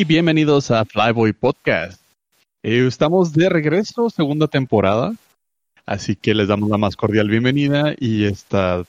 [0.00, 2.00] y bienvenidos a Flyboy Podcast.
[2.62, 5.12] Eh, estamos de regreso, segunda temporada,
[5.84, 8.82] así que les damos la más cordial bienvenida y esta,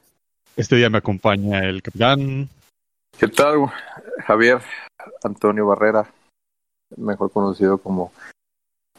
[0.55, 2.47] este día me acompaña el capitán.
[3.19, 3.69] ¿Qué tal?
[4.25, 4.61] Javier
[5.21, 6.09] Antonio Barrera,
[6.95, 8.13] mejor conocido como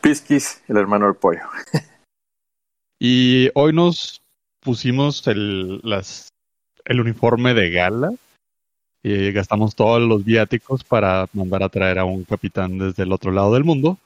[0.03, 1.49] Pisquis, el hermano del pollo.
[3.01, 4.21] y hoy nos
[4.61, 6.29] pusimos el, las,
[6.85, 8.11] el uniforme de gala
[9.03, 13.33] y gastamos todos los viáticos para mandar a traer a un capitán desde el otro
[13.33, 13.99] lado del mundo.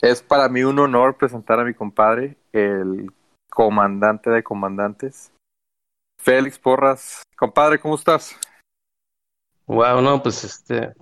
[0.00, 3.10] Es para mí un honor presentar a mi compadre, el
[3.48, 5.32] comandante de comandantes,
[6.18, 7.22] Félix Porras.
[7.36, 8.36] Compadre, ¿cómo estás?
[9.66, 10.92] Wow, no, pues este,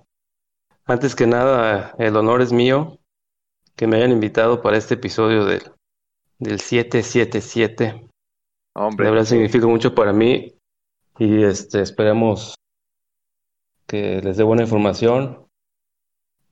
[0.85, 2.97] antes que nada, el honor es mío
[3.75, 5.63] que me hayan invitado para este episodio del,
[6.39, 8.07] del 777.
[8.75, 9.05] Hombre.
[9.05, 10.53] De verdad significa mucho para mí
[11.17, 12.55] y este, esperemos
[13.93, 15.45] que les dé buena información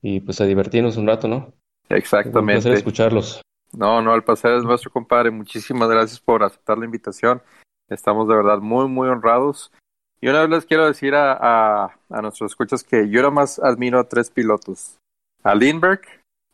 [0.00, 1.52] y pues a divertirnos un rato, ¿no?
[1.88, 2.58] Exactamente.
[2.58, 3.42] Un placer escucharlos.
[3.72, 5.32] No, no, el placer es nuestro, compadre.
[5.32, 7.42] Muchísimas gracias por aceptar la invitación.
[7.88, 9.72] Estamos de verdad muy, muy honrados.
[10.20, 13.58] Y una vez les quiero decir a, a, a nuestros escuchas que yo nada más
[13.58, 14.98] admiro a tres pilotos.
[15.42, 16.06] A Lindbergh,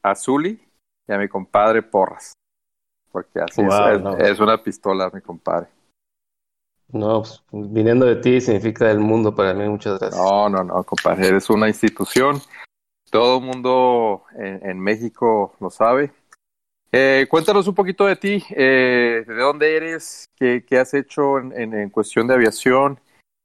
[0.03, 0.59] a Zully
[1.07, 2.33] y a mi compadre Porras.
[3.13, 5.69] Porque así es, es, una pistola, mi compadre.
[6.91, 9.69] No, pues, viniendo de ti significa el mundo para mí.
[9.69, 10.21] Muchas gracias.
[10.21, 11.29] No, no, no, compadre.
[11.29, 12.41] Eres una institución.
[13.11, 16.13] Todo el mundo en, en México lo sabe.
[16.91, 21.53] Eh, cuéntanos un poquito de ti, eh, de dónde eres, qué, qué has hecho en,
[21.53, 22.99] en, en, cuestión de aviación,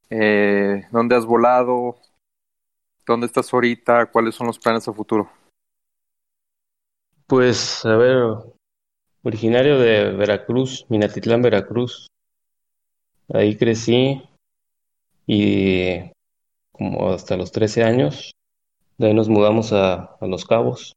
[0.09, 1.97] eh, dónde has volado,
[3.05, 5.29] dónde estás ahorita, cuáles son los planes a futuro.
[7.27, 8.23] Pues, a ver,
[9.23, 12.07] originario de Veracruz, Minatitlán, Veracruz.
[13.31, 14.21] Ahí crecí
[15.25, 16.11] y
[16.71, 18.31] como hasta los 13 años.
[18.97, 20.95] De ahí nos mudamos a, a Los Cabos,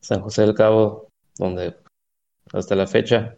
[0.00, 1.76] San José del Cabo, donde
[2.52, 3.36] hasta la fecha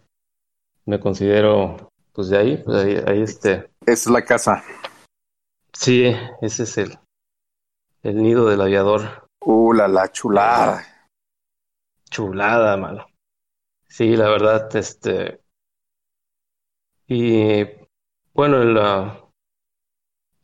[0.85, 3.69] me considero pues de ahí, pues ahí, ahí este.
[3.85, 4.63] Es la casa.
[5.71, 6.97] Sí, ese es el,
[8.01, 9.29] el nido del aviador.
[9.39, 10.83] Uh, la, la chulada.
[12.09, 13.05] Chulada, mano.
[13.87, 15.41] Sí, la verdad, este.
[17.07, 17.63] Y
[18.37, 19.19] bueno, la,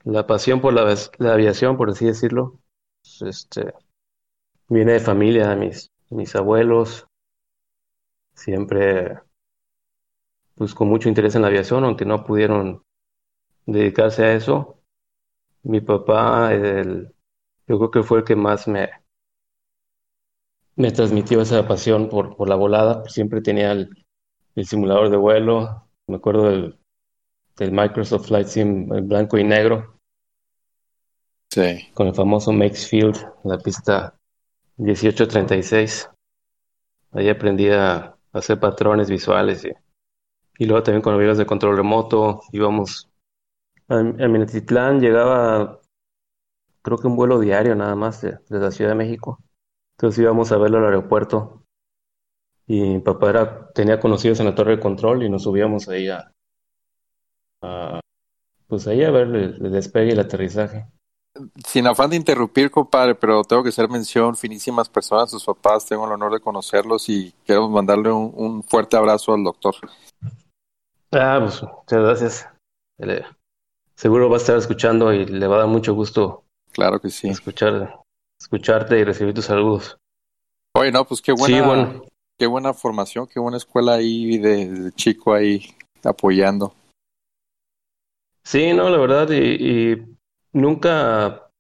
[0.04, 2.60] la pasión por la, la aviación, por así decirlo,
[3.04, 3.72] pues, este,
[4.68, 7.06] viene de familia, mis, mis abuelos,
[8.34, 9.20] siempre
[10.56, 12.82] pues con mucho interés en la aviación, aunque no pudieron
[13.68, 14.80] dedicarse a eso.
[15.62, 17.14] Mi papá, el,
[17.68, 18.90] yo creo que fue el que más me,
[20.76, 23.08] me transmitió esa pasión por, por la volada.
[23.08, 23.96] Siempre tenía el
[24.66, 25.88] simulador de vuelo.
[26.08, 26.83] Me acuerdo del,
[27.58, 30.00] del, Microsoft Flight Sim en blanco y negro.
[31.50, 31.90] Sí.
[31.94, 34.16] Con el famoso Maxfield, la pista
[34.78, 36.10] 1836.
[37.12, 39.72] Ahí aprendí a hacer patrones visuales y,
[40.58, 43.10] y luego también con aviones de control remoto íbamos
[43.88, 45.80] a, a Minatitlán, llegaba
[46.84, 49.40] creo que un vuelo diario nada más de, desde la Ciudad de México.
[49.98, 51.64] Entonces íbamos a verlo al aeropuerto
[52.68, 56.10] y mi papá era, tenía conocidos en la torre de control y nos subíamos ahí
[56.10, 56.32] a,
[57.64, 58.00] a
[58.68, 60.86] pues ahí a ver el, el despegue y el aterrizaje.
[61.66, 66.06] Sin afán de interrumpir, compadre, pero tengo que hacer mención, finísimas personas, sus papás, tengo
[66.06, 69.76] el honor de conocerlos y queremos mandarle un, un fuerte abrazo al doctor.
[71.12, 72.50] Ah, pues muchas gracias.
[73.96, 76.44] Seguro va a estar escuchando y le va a dar mucho gusto.
[76.72, 77.30] Claro que sí.
[77.30, 78.00] Escuchar,
[78.40, 79.98] escucharte y recibir tus saludos.
[80.76, 82.04] Oye, no, pues qué buena, sí, bueno.
[82.38, 86.74] qué buena formación, qué buena escuela ahí de, de chico ahí apoyando.
[88.44, 90.18] Sí, no, la verdad, y, y
[90.52, 91.52] nunca, o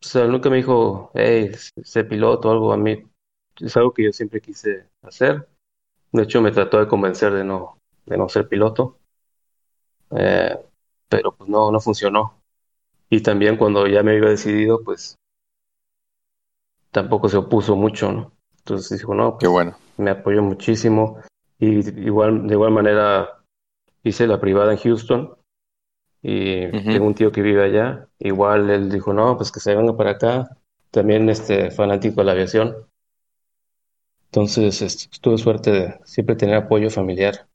[0.00, 1.52] sea, nunca me dijo, hey,
[1.84, 3.04] sé piloto o algo a mí.
[3.60, 5.48] Es algo que yo siempre quise hacer.
[6.12, 8.98] De hecho, me trató de convencer de no, de no ser piloto.
[10.10, 10.58] Eh,
[11.08, 12.40] pero pues no, no funcionó.
[13.08, 15.16] Y también cuando ya me había decidido, pues
[16.90, 18.32] tampoco se opuso mucho, ¿no?
[18.58, 19.76] Entonces dijo, no, pues, Qué bueno.
[19.96, 21.20] me apoyó muchísimo.
[21.58, 23.42] Y igual, de igual manera
[24.02, 25.36] hice la privada en Houston
[26.22, 26.92] y uh -huh.
[26.92, 28.08] tengo un tío que vive allá.
[28.18, 30.56] Igual él dijo, no, pues que se venga para acá.
[30.90, 32.74] También este fanático de la aviación.
[34.26, 37.48] Entonces este, tuve suerte de siempre tener apoyo familiar.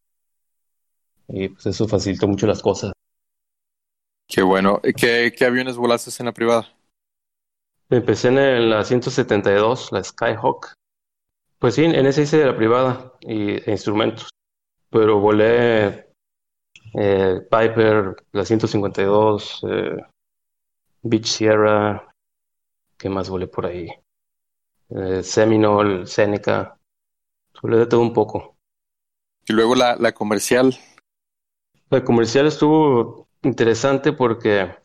[1.27, 2.91] Y pues eso facilitó mucho las cosas.
[4.27, 4.81] Qué bueno.
[4.81, 6.67] ¿Qué, qué aviones volaste en la privada?
[7.89, 10.73] Empecé en la 172, la Skyhawk.
[11.59, 14.29] Pues sí, en ese hice de la privada y e instrumentos.
[14.89, 16.04] Pero volé
[16.97, 19.97] eh, Piper, la 152, eh,
[21.03, 22.13] Beach Sierra,
[22.97, 23.89] ¿qué más volé por ahí?
[24.89, 26.77] eh, Seminole, Seneca,
[27.53, 28.55] sobre de todo un poco.
[29.47, 30.75] Y luego la, la comercial.
[31.89, 34.75] La comercial estuvo interesante porque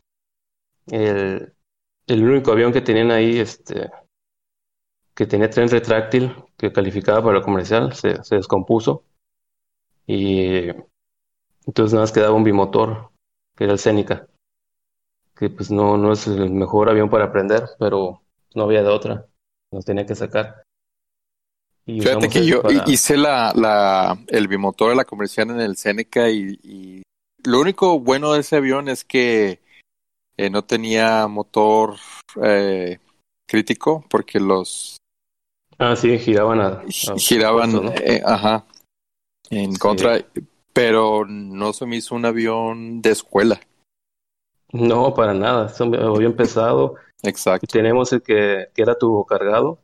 [0.87, 1.53] el,
[2.07, 3.89] el único avión que tenían ahí, este,
[5.15, 9.03] que tenía tren retráctil, que calificaba para la comercial, se, se descompuso.
[10.05, 10.67] Y
[11.65, 13.09] entonces nada más quedaba un bimotor,
[13.55, 14.27] que era el Seneca,
[15.35, 18.21] que pues no, no es el mejor avión para aprender, pero
[18.55, 19.25] no había de otra,
[19.71, 20.63] nos tenía que sacar.
[21.85, 22.83] Y Fíjate que yo para...
[22.87, 27.01] hice la, la, el bimotor de la comercial en el Seneca y, y,
[27.43, 29.59] lo único bueno de ese avión es que
[30.37, 31.95] eh, no tenía motor
[32.43, 32.99] eh,
[33.47, 34.97] crítico porque los...
[35.79, 36.67] Ah, sí, giraban a...
[36.67, 36.83] a
[37.17, 37.91] giraban, ¿no?
[37.93, 38.63] eh, ajá,
[39.49, 40.23] en contra.
[40.73, 43.59] Pero no se me hizo un avión de escuela.
[44.71, 46.95] No, para nada, es un avión pesado.
[47.23, 47.67] Exacto.
[47.71, 49.79] Tenemos el que, que era turbo cargado.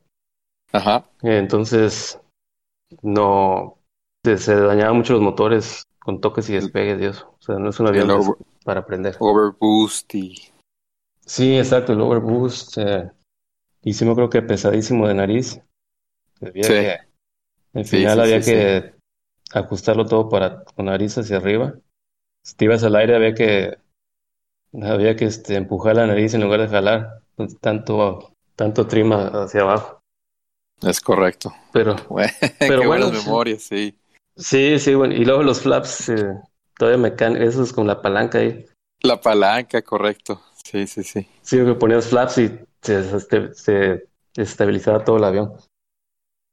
[0.72, 1.06] Ajá.
[1.22, 2.20] Entonces,
[3.02, 3.78] no,
[4.24, 7.36] se, se dañaban mucho los motores con toques y despegues y eso.
[7.38, 9.16] O sea, no es un avión over, para aprender.
[9.20, 10.36] Overboost y...
[11.26, 12.78] Sí, exacto, el overboost.
[12.78, 13.12] Eh,
[13.82, 15.62] y sí me creo que pesadísimo de nariz.
[16.40, 16.74] Sí.
[17.74, 18.97] Al final sí, sí, había que
[19.54, 21.76] ajustarlo todo para con nariz hacia arriba.
[22.44, 23.78] Si te ibas al aire había que
[24.82, 27.22] había que este, empujar la nariz en lugar de jalar
[27.62, 30.02] tanto tanto trima hacia abajo.
[30.82, 31.54] Es correcto.
[31.72, 33.98] Pero, bueno, pero qué bueno, memorias, sí.
[34.36, 35.16] Sí, sí, bueno.
[35.16, 36.34] Y luego los flaps, eh,
[36.78, 38.66] todavía mecánicos, esos con la palanca ahí.
[39.02, 40.42] La palanca, correcto.
[40.64, 41.28] Sí, sí, sí.
[41.42, 45.54] Sí, que ponías flaps y se, se, se estabilizaba todo el avión.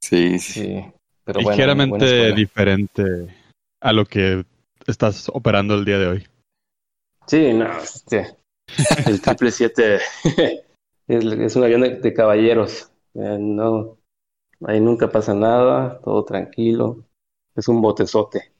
[0.00, 0.52] Sí, sí.
[0.52, 0.93] sí.
[1.24, 3.34] Pero Ligeramente bueno, diferente
[3.80, 4.44] a lo que
[4.86, 6.26] estás operando el día de hoy.
[7.26, 8.36] Sí, no, este,
[9.06, 10.00] el triple siete
[11.08, 12.90] es, es, un avión de, de caballeros.
[13.14, 13.98] Eh, no,
[14.64, 17.04] ahí nunca pasa nada, todo tranquilo.
[17.54, 18.52] Es un botezote.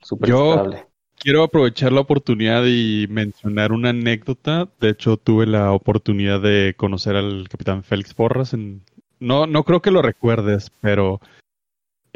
[0.00, 0.86] Súper Yo estable.
[1.18, 4.68] quiero aprovechar la oportunidad y mencionar una anécdota.
[4.80, 8.52] De hecho, tuve la oportunidad de conocer al capitán Félix Porras.
[8.52, 8.82] En...
[9.18, 11.20] No, no creo que lo recuerdes, pero.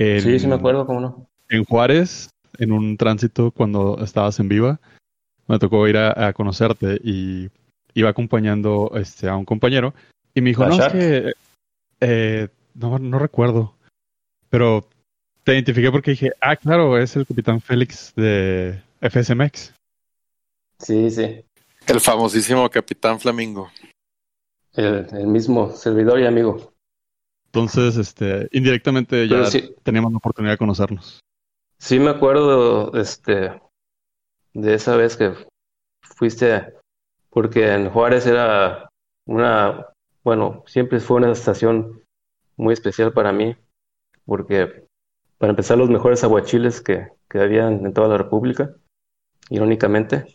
[0.00, 0.20] En...
[0.22, 1.26] Sí, sí me acuerdo, cómo no.
[1.50, 4.80] En Juárez, en un tránsito cuando estabas en Viva,
[5.46, 7.50] me tocó ir a, a conocerte y
[7.92, 9.92] iba acompañando este, a un compañero
[10.34, 11.32] y me dijo, no, es que,
[12.00, 13.74] eh, no, no recuerdo,
[14.48, 14.88] pero
[15.44, 19.74] te identifiqué porque dije, ah, claro, es el capitán Félix de FSMX.
[20.78, 21.44] Sí, sí.
[21.86, 23.70] El famosísimo capitán Flamingo.
[24.72, 26.69] El, el mismo servidor y amigo.
[27.52, 31.20] Entonces, este, indirectamente ya sí, teníamos la oportunidad de conocernos.
[31.78, 33.60] Sí, me acuerdo, este,
[34.54, 35.34] de esa vez que
[36.02, 36.74] fuiste,
[37.30, 38.88] porque en Juárez era
[39.26, 39.86] una
[40.22, 42.02] bueno, siempre fue una estación
[42.56, 43.56] muy especial para mí,
[44.26, 44.84] porque
[45.38, 48.74] para empezar los mejores aguachiles que, que habían en toda la República,
[49.48, 50.26] irónicamente,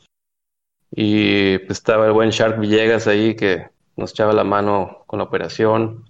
[0.92, 5.26] y pues estaba el buen Shark Villegas ahí que nos echaba la mano con la
[5.26, 6.10] operación,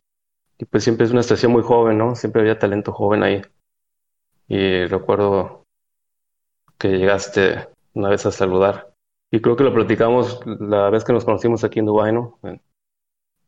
[0.57, 2.15] y pues siempre es una estación muy joven, ¿no?
[2.15, 3.41] Siempre había talento joven ahí.
[4.47, 5.65] Y recuerdo
[6.77, 8.93] que llegaste una vez a saludar.
[9.31, 12.39] Y creo que lo platicamos la vez que nos conocimos aquí en Dubái, ¿no?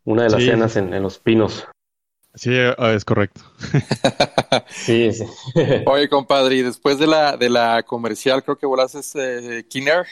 [0.03, 0.49] Una de las sí.
[0.49, 1.67] cenas en, en, Los Pinos.
[2.33, 3.41] Sí, es correcto.
[4.67, 5.25] sí, sí.
[5.85, 10.05] Oye, compadre, y después de la, de la comercial, creo que volaste eh, King Air.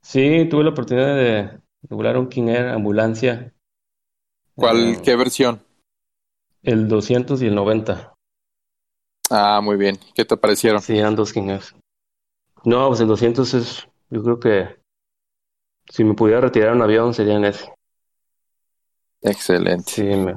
[0.00, 1.42] Sí, tuve la oportunidad de,
[1.82, 3.52] de volar un King Air ambulancia.
[4.54, 5.62] ¿Cuál, uh, qué versión?
[6.62, 8.14] El 200 y el 90.
[9.30, 9.98] Ah, muy bien.
[10.14, 10.80] ¿Qué te parecieron?
[10.80, 11.32] Sí, eran dos.
[12.64, 14.76] No, pues el 200 es, yo creo que
[15.88, 17.72] si me pudiera retirar un avión sería en ese.
[19.20, 19.90] Excelente.
[19.90, 20.36] Sí, me,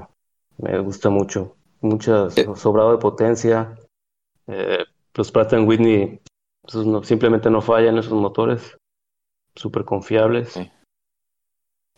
[0.58, 1.56] me gusta mucho.
[1.82, 2.48] Mucha eh.
[2.56, 3.78] sobrado de potencia.
[4.48, 6.20] Eh, los Pratt Whitney
[6.68, 8.78] esos no, simplemente no fallan esos motores.
[9.56, 10.54] Súper confiables.
[10.54, 10.72] Sí.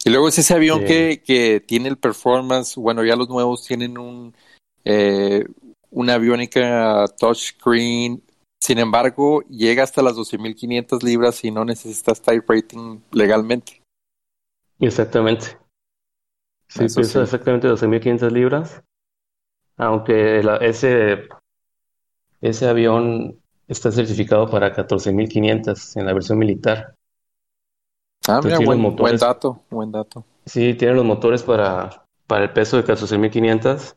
[0.06, 0.86] Y luego es ese avión sí.
[0.86, 2.76] que, que tiene el performance.
[2.76, 4.34] Bueno, ya los nuevos tienen un
[4.86, 5.46] eh,
[5.92, 8.24] una aviónica touchscreen.
[8.60, 13.82] Sin embargo, llega hasta las 12.500 libras y no necesitas type rating legalmente.
[14.80, 15.58] Exactamente.
[16.68, 17.20] Sí, Eso pesa sí.
[17.20, 18.84] exactamente 12.500 libras.
[19.78, 21.28] Aunque la, ese,
[22.42, 26.97] ese avión está certificado para 14.500 en la versión militar.
[28.28, 30.24] Ah, mira, buen, motores, buen dato, buen dato.
[30.46, 33.96] Sí, tiene los motores para, para el peso de 14.500,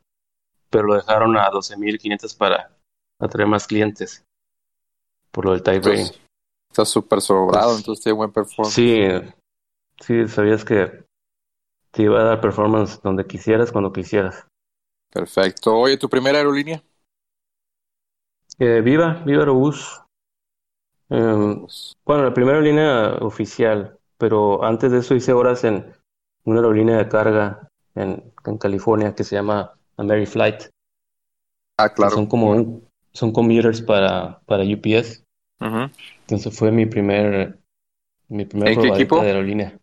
[0.69, 2.77] pero lo dejaron a 12.500 para
[3.19, 4.25] atraer más clientes.
[5.31, 6.12] Por lo del type rating.
[6.71, 8.75] Está súper sobrado, pues, entonces tiene buen performance.
[8.75, 9.03] Sí,
[10.00, 11.05] sí, sabías que
[11.91, 14.47] te iba a dar performance donde quisieras, cuando quisieras.
[15.12, 15.77] Perfecto.
[15.77, 16.83] Oye, ¿tu primera aerolínea?
[18.59, 20.03] Eh, Viva, Viva Aerobús.
[21.09, 21.67] Em,
[22.05, 25.93] bueno, la primera aerolínea oficial, pero antes de eso hice horas en
[26.45, 30.65] una aerolínea de carga en, en California que se llama Ameriflight.
[31.79, 32.15] Ah, que claro.
[32.15, 35.25] Son como son commuters para, para UPS.
[36.21, 37.59] Entonces fue mi primer
[38.29, 39.21] mi primer ¿En qué equipo?
[39.21, 39.79] de aerolínea.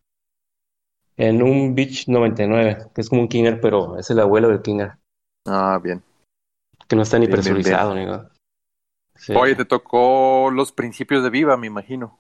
[1.18, 4.94] En un Beach 99, que es como un Kinger, pero es el abuelo del Kinger,
[5.48, 6.04] Ah, bien.
[6.88, 7.56] que no está ni Bien, bien, bien.
[7.56, 8.32] presurizado ni nada.
[9.16, 9.34] Sí.
[9.34, 12.20] Oye, te tocó los principios de Viva, me imagino.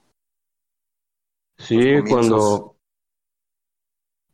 [1.57, 2.77] Sí, cuando,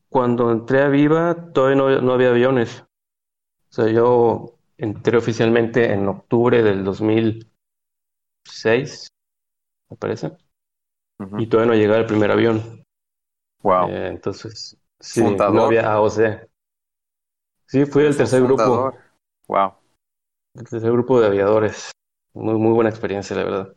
[0.10, 2.84] cuando entré a Viva todavía no, no había aviones.
[3.70, 9.08] O sea, yo entré oficialmente en octubre del 2006,
[9.90, 10.38] me parece,
[11.40, 12.84] y todavía no llegaba el primer avión.
[13.62, 13.90] Wow.
[13.90, 15.56] Eh, entonces, sí, Fundador.
[15.56, 16.48] no había AOC.
[17.68, 18.96] Sí, fui el tercer grupo, Fundador.
[19.48, 19.74] Wow.
[20.56, 21.92] el tercer grupo de aviadores.
[22.34, 23.76] Muy, muy buena experiencia, la verdad.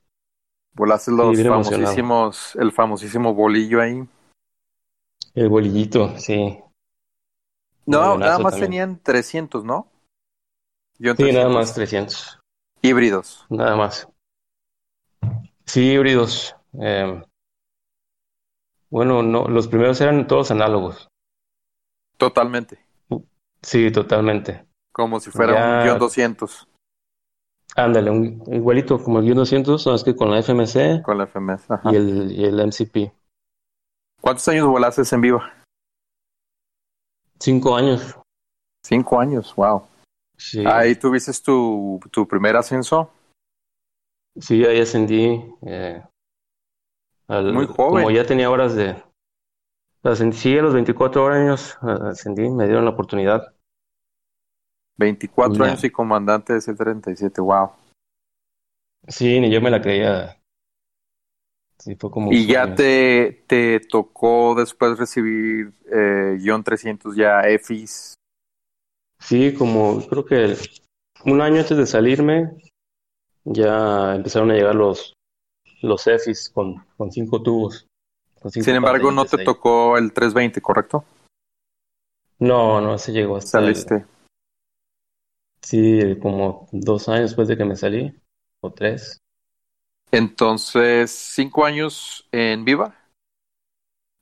[0.77, 1.65] Volaste los emocionado.
[1.65, 4.07] famosísimos, el famosísimo bolillo ahí.
[5.35, 6.59] El bolillito, sí.
[7.87, 8.71] No, nada más también.
[8.71, 9.89] tenían 300, ¿no?
[10.99, 11.55] Yo Sí, nada 300.
[11.55, 12.41] más 300.
[12.83, 13.47] Híbridos.
[13.49, 14.07] Nada más.
[15.65, 16.55] Sí, híbridos.
[16.79, 17.23] Eh,
[18.91, 21.09] bueno, no, los primeros eran todos análogos.
[22.19, 22.79] Totalmente.
[23.63, 24.65] Sí, totalmente.
[24.93, 25.79] Como si fuera Ya.
[25.79, 26.69] un guion 200
[27.77, 31.25] Ándale, un- igualito como el guion 200, nada más que con la FMC con la
[31.27, 31.71] FMS.
[31.73, 31.93] Ajá.
[31.93, 33.13] y el, y el MCP.
[34.21, 35.53] ¿Cuántos años volaste en Viva?
[37.39, 38.17] Cinco años.
[38.83, 39.55] Cinco años.
[39.57, 39.83] Wow.
[40.39, 43.11] Sí, Ahí tuviste tu, tu primer ascenso.
[44.39, 45.43] sí, ahí ascendí.
[45.67, 46.03] eh,
[47.29, 48.05] al- Muy joven.
[48.05, 48.97] Como ya tenía horas de...
[50.03, 53.55] ascendí, sí, a los 24 años eh, ascendí, me dieron la oportunidad.
[54.97, 55.71] 24 Ya.
[55.71, 57.41] años y comandante de C-37.
[57.43, 57.71] Wow.
[59.09, 60.41] Sí, ni yo me la creía.
[61.79, 68.15] Sí, fue como Y ya te, te tocó después recibir eh, guion 300 ya EFIS.
[69.21, 70.59] Sí, como creo que el-
[71.25, 72.51] un año antes de salirme
[73.45, 75.13] ya empezaron a llegar los
[75.83, 77.87] los EFIs con, con cinco tubos.
[78.41, 79.45] con cinco Sin embargo, no te ahí.
[79.45, 81.05] tocó el 320, ¿correcto?
[82.39, 84.07] No, no, ese llegó hasta el- Saliste.
[85.63, 88.15] Sí, como dos años después de que me salí,
[88.61, 89.21] o tres.
[90.11, 92.95] Entonces, cinco años en Viva,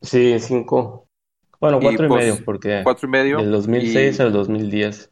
[0.04, 1.08] Sí, cinco.
[1.60, 3.38] Bueno, cuatro y, medio, porque cuatro y medio.
[3.38, 5.10] del 2006 y, al 2010.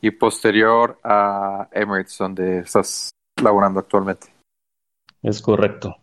[0.00, 3.10] y posterior a Emirates, donde estás
[3.40, 4.26] laborando actualmente.
[5.22, 5.96] Es correcto.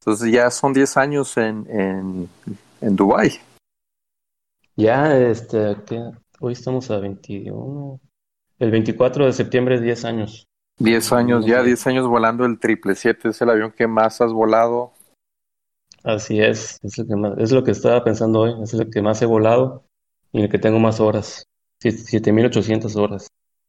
[0.00, 2.28] Entonces ya son 10 años en, en,
[2.80, 3.32] en Dubái.
[4.76, 6.10] Ya, este, ¿qué?
[6.40, 8.00] Hoy estamos a 21.
[8.62, 10.46] El 24 de septiembre, 10 años.
[10.78, 11.66] 10 años, ya Ok.
[11.66, 14.92] 10 años volando el 777, es el avión que más has volado.
[16.04, 19.02] Así es, es lo que más, es lo que estaba pensando hoy, es lo que
[19.02, 19.82] más he volado
[20.30, 21.44] y el que tengo más horas,
[21.80, 23.26] Sie- 7800 horas.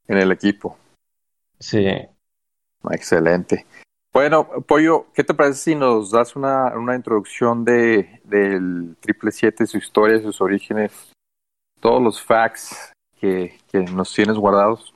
[0.07, 0.77] en el equipo.
[1.59, 1.87] Sí,
[2.91, 3.65] Excelente.
[4.13, 9.77] Bueno, Pollo, ¿qué te parece si nos das una, una introducción de, del 777, su
[9.77, 11.11] historia, sus orígenes,
[11.79, 12.92] todos los facts
[13.71, 14.93] que, nos tienes guardados?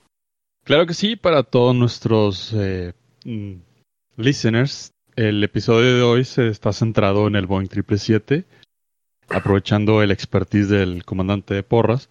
[0.64, 2.94] Claro que sí, para todos nuestros eh,
[3.24, 3.54] mm,
[4.18, 8.46] listeners, el episodio de hoy se está centrado en el Boeing 777,
[9.30, 12.10] aprovechando el expertise del comandante de Porras.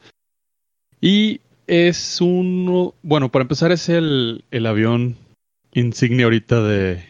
[1.01, 5.17] Y es uno, bueno, para empezar es el, el avión
[5.73, 7.05] insignia ahorita de,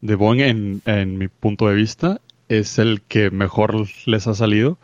[0.00, 2.20] de Boeing en, en mi punto de vista.
[2.48, 4.78] Es el que mejor les ha salido,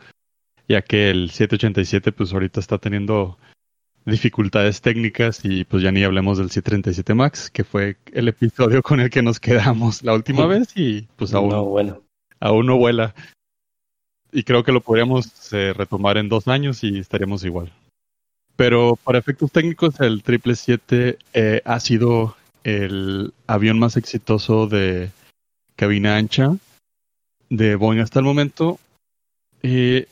[0.67, 3.37] ya que el 787 pues ahorita está teniendo
[4.09, 8.99] dificultades técnicas y pues ya ni hablemos del 737 Max, que fue el episodio con
[8.99, 12.01] el que nos quedamos la última vez y pues aún no, bueno,
[12.39, 13.15] aún no vuela.
[14.31, 17.71] Y creo que lo podríamos eh, retomar en dos años y estaríamos igual.
[18.55, 25.11] Pero para efectos técnicos, el 777 eh, ha sido el avión más exitoso de
[25.75, 26.57] cabina ancha
[27.49, 28.79] de Boeing hasta el momento.
[29.63, 30.07] Eh,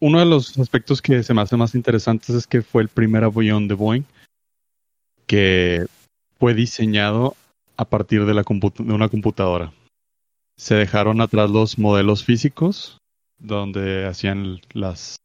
[0.00, 3.24] uno de los aspectos que se me hace más interesantes es que fue el primer
[3.24, 4.04] avión de Boeing
[5.26, 5.86] que
[6.38, 7.36] fue diseñado
[7.76, 8.32] a partir de,
[8.78, 9.72] una computadora.
[10.56, 12.98] Se dejaron atrás los modelos físicos,
[13.38, 15.16] donde hacían las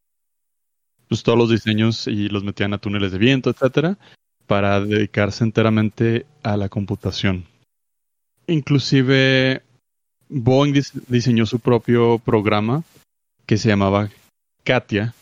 [1.07, 3.97] pues, todos los diseños y los metían a túneles de viento, etcétera,
[4.45, 7.45] para dedicarse enteramente a la computación.
[8.47, 9.63] Inclusive
[10.29, 12.83] Boeing dis- diseñó su propio programa
[13.45, 14.09] que se llamaba
[14.65, 15.13] Katia.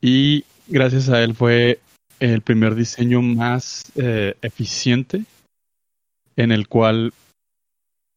[0.00, 1.78] Y gracias a él fue
[2.18, 5.24] el primer diseño más eh, eficiente
[6.36, 7.12] en el cual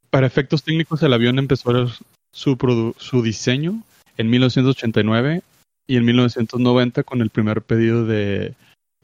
[0.10, 1.88] para efectos técnicos el avión empezó
[2.32, 3.84] su, su diseño
[4.18, 5.44] en 1989
[5.88, 8.54] y en 1990 con el primer pedido de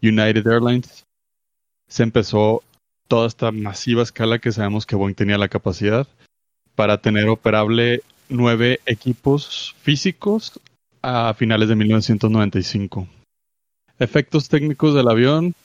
[0.02, 1.06] United Airlines.
[1.88, 2.64] Se empezó
[3.08, 6.08] toda esta masiva escala que sabemos que Boeing tenía la capacidad
[6.76, 10.60] para tener operable nueve equipos físicos
[11.08, 13.08] a finales de 1995.
[13.98, 15.56] Efectos técnicos del avión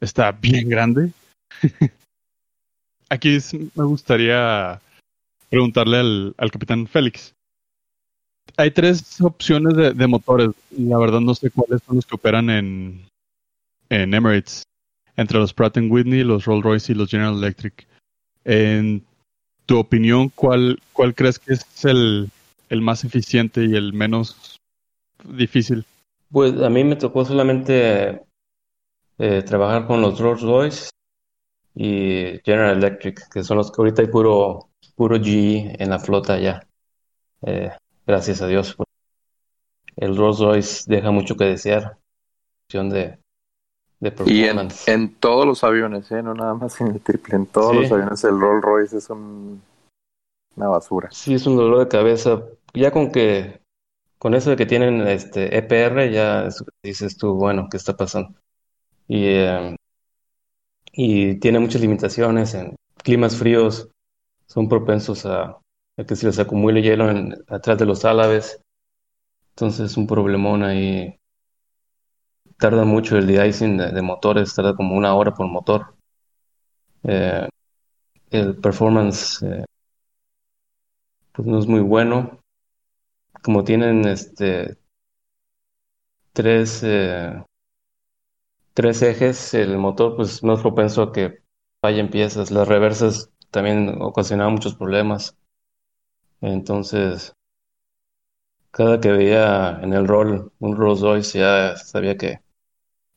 [0.00, 1.12] está bien grande.
[3.10, 3.36] Aquí
[3.74, 4.80] me gustaría
[5.50, 7.34] preguntarle al, al capitán Félix.
[8.56, 10.48] Hay tres opciones de, de, motores.
[10.70, 13.06] La verdad no sé cuáles son los que operan en,
[13.90, 14.62] en Emirates.
[15.16, 17.86] Entre los Pratt Whitney, los Rolls Royce y los General Electric.
[18.44, 19.04] En
[19.66, 22.30] tu opinión, ¿cuál, cuál crees que es el,
[22.70, 24.57] el más eficiente y el menos
[25.24, 25.84] difícil?
[26.30, 28.22] Pues a mí me tocó solamente
[29.18, 30.90] eh, trabajar con los Rolls Royce
[31.74, 36.38] y General Electric, que son los que ahorita hay puro, puro GE en la flota
[36.38, 36.66] ya.
[37.42, 37.70] Eh,
[38.06, 38.76] gracias a Dios.
[39.96, 41.96] El Rolls Royce deja mucho que desear.
[42.70, 43.18] De,
[44.00, 46.22] de y en, en, todos los aviones, ¿eh?
[46.22, 49.62] no nada más en el triple, en todos los aviones el Rolls Royce es un,
[50.54, 51.08] una basura.
[51.10, 52.42] Sí, es un dolor de cabeza.
[52.74, 53.62] Ya con que
[54.18, 56.48] con eso de que tienen este EPR, ya
[56.82, 58.38] dices tú, bueno, ¿qué está pasando?
[59.06, 59.76] Y, eh,
[60.92, 63.88] y tiene muchas limitaciones en climas fríos,
[64.46, 65.58] son propensos a,
[66.06, 67.06] que se les acumule hielo
[67.48, 68.60] atrás de los álabes.
[69.50, 71.18] Entonces es un problemón ahí.
[72.58, 75.94] Tarda mucho el de-icing de, motores, tarda como una hora por motor.
[77.04, 77.48] Eh,
[78.30, 79.64] el performance eh,
[81.32, 82.40] pues no es muy bueno
[83.42, 84.78] como tienen este
[86.32, 87.42] tres, eh,
[88.74, 91.42] tres ejes, el motor pues más propenso a que
[91.80, 92.50] fallen piezas.
[92.52, 95.36] Las reversas también ocasionaban muchos problemas.
[96.40, 97.34] Entonces,
[98.70, 102.40] cada que veía en el rol un Rolls Royce ya sabía que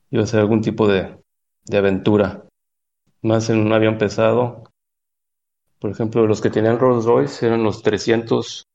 [0.10, 1.18] iba a ser algún tipo de,
[1.66, 2.44] de aventura.
[3.22, 4.64] Más en un avión pesado.
[5.80, 8.66] Por ejemplo, los que tenían Rolls Royce eran los 300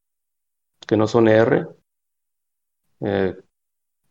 [0.87, 1.67] que no son R,
[3.01, 3.37] eh,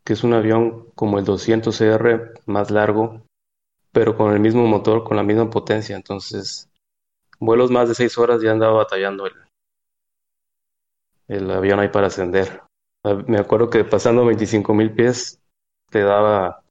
[0.03, 3.23] que es un avión como el 200R más largo,
[3.91, 5.95] pero con el mismo motor, con la misma potencia.
[5.95, 6.69] Entonces,
[7.39, 9.33] vuelos más de 6 horas ya andaba batallando el,
[11.27, 12.61] el avión ahí para ascender.
[13.03, 15.39] Ah, me acuerdo que pasando 25 mil pies
[15.89, 16.63] te daba,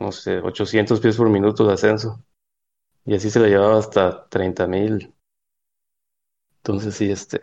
[0.00, 2.22] no sé, 800 pies por minuto de ascenso.
[3.06, 5.14] Y así se le llevaba hasta 30 mil.
[6.58, 7.40] Entonces sí, este,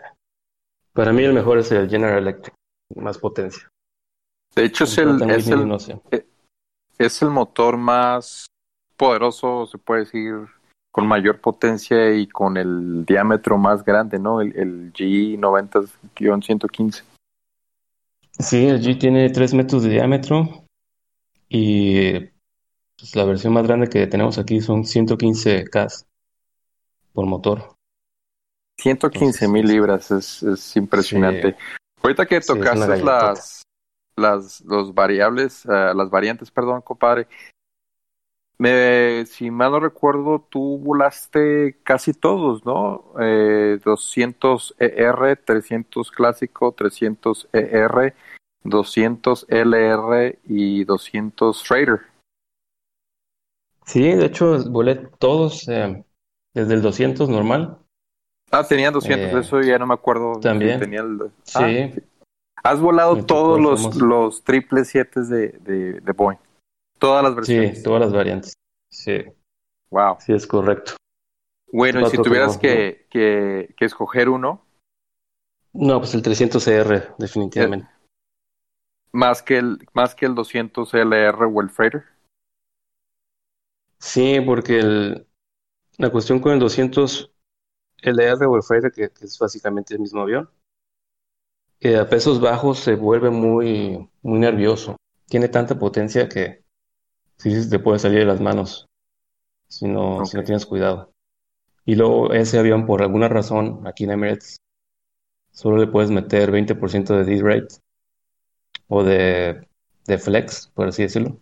[0.95, 2.55] para mí el mejor es el General Electric,
[2.95, 3.67] más potencia.
[4.55, 5.69] De hecho es el, es el,
[6.11, 6.25] eh,
[6.97, 8.47] es el motor más
[8.95, 10.33] poderoso, se puede decir,
[10.91, 14.39] con mayor potencia y con el diámetro más grande, ¿no?
[14.39, 17.03] El, el G90-115.
[18.39, 20.63] Sí, el G tiene 3 metros de diámetro
[21.49, 22.13] y
[22.97, 25.87] pues, la versión más grande que tenemos aquí son 115 K
[27.11, 27.74] por motor.
[28.77, 31.55] 115 mil libras, es, es impresionante.
[32.01, 33.63] Ahorita que tocaste las,
[34.15, 37.27] las los variables, uh, las variantes, perdón, compadre.
[38.57, 43.11] Me, si mal no recuerdo, tú volaste casi todos, ¿no?
[43.19, 48.15] Eh, 200 ER, 300 clásico, 300 ER,
[48.63, 52.01] 200 LR y 200 Trader.
[53.85, 56.05] Sí, de hecho volé todos, eh,
[56.53, 57.84] desde el 200 normal
[58.51, 60.39] Ah, tenía 200, eh, eso ya no me acuerdo.
[60.39, 60.79] También.
[60.79, 61.31] tenía el...
[61.43, 61.59] sí.
[61.59, 61.89] Ah,
[62.63, 66.39] has volado todos los, los triple siete de, de, de Boeing.
[66.97, 67.77] Todas las versiones.
[67.77, 68.53] Sí, todas las variantes.
[68.89, 69.23] Sí.
[69.91, 70.17] Wow.
[70.19, 70.93] Sí, es correcto.
[71.71, 74.65] Bueno, y si tuvieras que, que, que, escoger uno.
[75.73, 77.87] No, pues el 300CR, definitivamente.
[79.11, 82.05] ¿Más que el, más que el 200LR o el Freighter?
[83.99, 85.27] Sí, porque el,
[85.97, 87.34] la cuestión con el 200
[88.05, 90.47] El Freighter, que, es básicamente el mismo avión,
[91.79, 94.95] que a pesos bajos se vuelve muy, muy nervioso.
[95.27, 96.63] Tiene tanta potencia que
[97.37, 98.87] sí te puede salir de las manos
[99.67, 101.11] si no, si no tienes cuidado.
[101.83, 104.57] Y luego ese avión, por alguna razón, aquí en Emirates,
[105.51, 107.75] solo le puedes meter 20% de D-rate
[108.87, 109.67] o de,
[110.05, 111.39] de, flex, por así decirlo.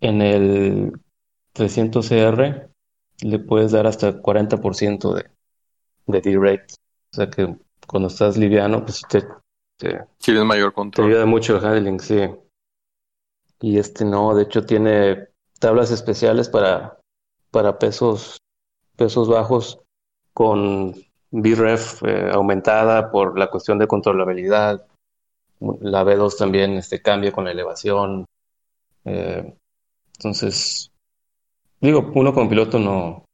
[0.00, 0.92] En el
[1.54, 2.68] 300CR
[3.22, 5.30] le puedes dar hasta 40% de,
[6.06, 6.74] de D-rate.
[7.12, 9.24] O sea que cuando estás liviano, pues te,
[9.76, 11.06] te, mayor control.
[11.06, 12.20] Te ayuda mucho el handling, sí.
[13.60, 16.98] y este no, de hecho tiene tablas especiales para,
[17.50, 18.38] para pesos,
[18.96, 19.80] pesos bajos
[20.32, 20.94] con
[21.30, 24.86] BREF eh, aumentada por la cuestión de controlabilidad.
[25.80, 28.26] La B2 también este, cambia con la elevación.
[29.04, 29.54] Eh,
[30.18, 30.90] entonces,
[31.80, 33.26] digo, uno como piloto no,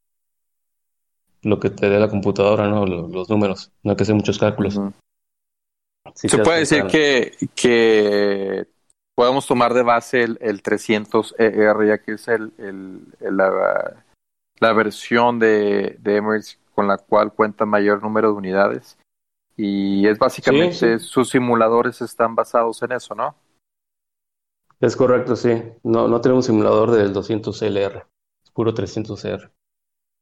[1.42, 2.86] lo que te dé la computadora, ¿no?
[2.86, 4.78] Los, números, no hay que hacer muchos cálculos.
[6.14, 8.66] Se puede decir que, que
[9.14, 14.02] podemos tomar de base el, el 300ER, ya que es el, el, la,
[14.58, 18.98] la, versión de, de, Emirates con la cual cuenta mayor número de unidades.
[19.56, 23.34] Y es básicamente, sus simuladores están basados en eso, ¿no?
[24.80, 25.62] Es correcto, sí.
[25.82, 28.11] No, no tenemos simulador del 200LR, es
[28.52, 29.50] puro 300R.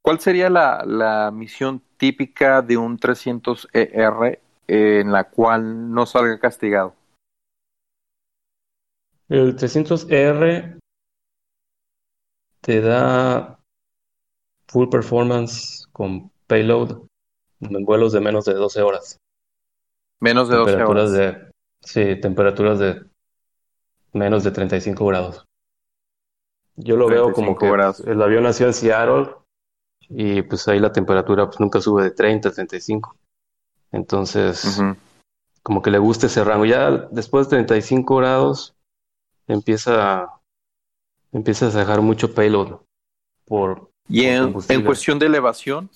[0.02, 6.94] ¿Cuál sería la, la misión típica de un 300ER en la cual no salga castigado?
[9.28, 10.78] El 300R
[12.60, 13.58] te da
[14.66, 17.02] full performance con payload
[17.60, 19.18] en vuelos de menos de 12 horas.
[20.20, 21.12] Menos de 12 horas.
[21.12, 23.02] De, sí, temperaturas de
[24.12, 25.46] menos de 35 grados.
[26.82, 29.34] Yo lo veo como que el avión nació en Seattle
[30.08, 33.16] y pues ahí la temperatura pues nunca sube de 30 a 35.
[33.92, 34.80] Entonces,
[35.62, 36.64] como que le gusta ese rango.
[36.64, 38.74] Ya después de 35 grados,
[39.46, 40.40] empieza,
[41.32, 42.80] empieza a dejar mucho payload.
[43.44, 45.90] Por, ¿Y en, cuestión de elevación?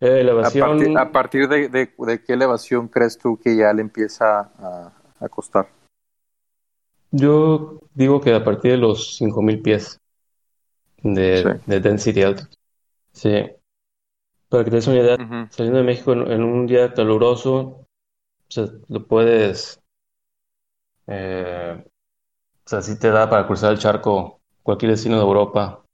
[0.00, 0.98] Eh, elevación...
[0.98, 5.68] A partir, de, de, qué elevación crees tú que ya le empieza a, a costar?
[7.16, 10.00] Yo digo que a partir de los 5000 pies
[11.00, 12.22] de, de density.
[13.12, 13.52] Sí.
[14.48, 15.16] Para que te des una idea,
[15.50, 17.86] saliendo de México en, un día caluroso, o
[18.48, 19.80] sea, lo puedes.
[21.06, 25.84] Eh, o sea, sí te da para cruzar el charco cualquier destino de Europa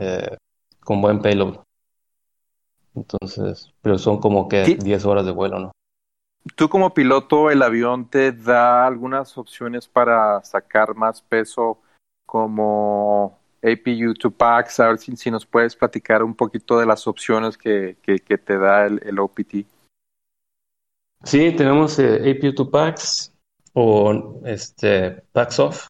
[0.00, 0.34] eh,
[0.80, 1.58] con buen payload.
[2.94, 5.72] Entonces, pero son como que 10 horas de vuelo, ¿no?
[6.54, 11.80] Tú como piloto, el avión te da algunas opciones para sacar más peso
[12.26, 17.56] como APU to packs, a ver si, nos puedes platicar un poquito de las opciones
[17.56, 19.66] que, que, te da el, OPT.
[21.24, 23.32] Sí, tenemos eh, APU to packs
[23.72, 25.86] o este, packs off,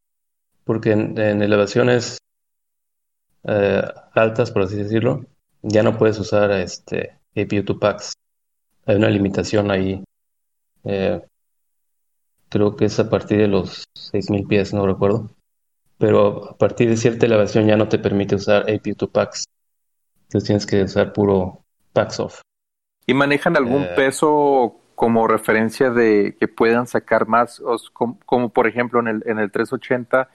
[0.64, 2.18] porque en, elevaciones
[3.44, 3.82] eh,
[4.14, 5.26] altas, por así decirlo,
[5.62, 8.14] ya no puedes usar este, APU to packs.
[8.86, 10.02] Hay una limitación ahí.
[10.88, 11.20] Eh,
[12.48, 15.30] creo que es a partir de los 6.000 pies, no recuerdo
[15.98, 19.44] pero a partir de cierta elevación ya no te permite usar APU2 packs.
[20.22, 22.40] Entonces tienes que usar puro packs off.
[23.06, 27.60] ¿Y manejan algún eh, peso como referencia de que puedan sacar más?
[28.24, 30.28] como, por ejemplo en el, en el 380,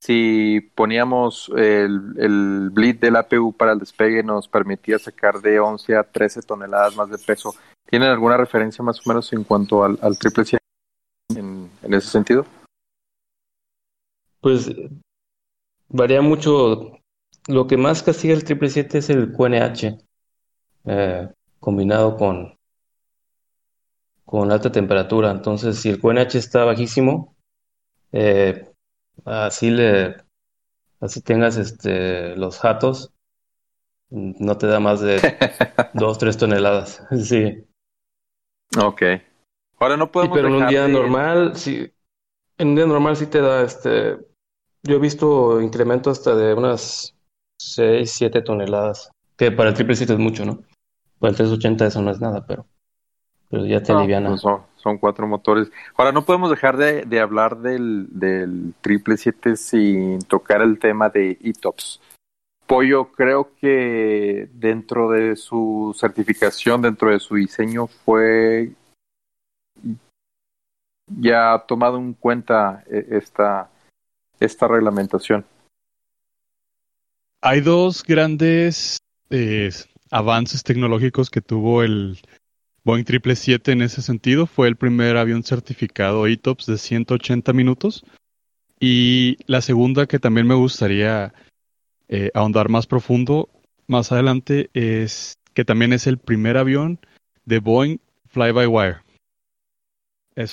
[0.00, 5.96] si poníamos el, el bleed del APU para el despegue, nos permitía sacar de 11
[5.96, 7.54] a 13 toneladas más de peso.
[7.86, 10.44] ¿Tienen alguna referencia más o menos en cuanto al, al triple
[11.34, 12.44] en, en ese sentido?
[14.40, 14.70] Pues
[15.88, 16.92] Varía mucho.
[17.48, 19.98] Lo que más castiga el 777 es el QNH,
[20.86, 21.28] eh,
[21.60, 22.58] combinado con,
[24.24, 25.30] con alta temperatura.
[25.30, 27.36] Entonces, si el QNH está bajísimo,
[28.10, 28.68] eh,
[29.24, 30.16] así le
[30.98, 33.12] así tengas este los jatos,
[34.10, 35.20] no te da más de
[35.94, 37.02] 2, 3 toneladas.
[37.24, 37.64] sí.
[38.78, 39.02] Ok.
[39.78, 40.36] Ahora no podemos.
[40.36, 41.90] pero en un día normal, sí.
[42.58, 44.16] En un día normal sí te da este
[44.86, 47.14] yo he visto incremento hasta de unas
[47.58, 50.62] 6, 7 toneladas, que para el triple 7 es mucho, ¿no?
[51.18, 52.66] Para el 380 eso no es nada, pero,
[53.50, 54.30] pero ya te aliviana.
[54.30, 54.42] Pues
[54.76, 55.72] son, cuatro motores.
[55.96, 61.08] Ahora, no podemos dejar de, de hablar del, del triple 7 sin tocar el tema
[61.08, 62.00] de ETOPS.
[62.66, 68.72] Pollo, creo que dentro de su certificación, dentro de su diseño, fue
[71.08, 73.70] ya tomado en cuenta eh, esta
[74.40, 75.44] esta reglamentación?
[77.40, 78.98] Hay dos grandes
[79.30, 79.70] eh,
[80.10, 82.18] avances tecnológicos que tuvo el
[82.84, 84.46] Boeing 777 en ese sentido.
[84.46, 88.04] Fue el primer avión certificado ETOPS de 180 minutos.
[88.78, 91.32] Y la segunda que también me gustaría
[92.08, 93.48] eh, ahondar más profundo
[93.86, 96.98] más adelante es que también es el primer avión
[97.44, 98.98] de Boeing Fly-by-Wire.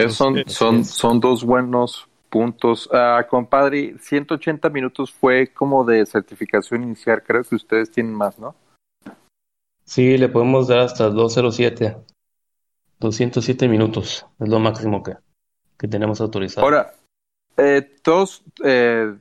[0.09, 2.87] son, son, son dos buenos puntos.
[2.87, 7.21] Uh, compadre, 180 minutos fue como de certificación inicial.
[7.23, 8.55] Creo que ustedes tienen más, ¿no?
[9.83, 11.97] Sí, le podemos dar hasta 207.
[12.99, 15.17] 207 minutos es lo máximo que,
[15.77, 16.65] que tenemos autorizado.
[16.65, 16.93] Ahora,
[17.57, 19.13] eh, todos eh,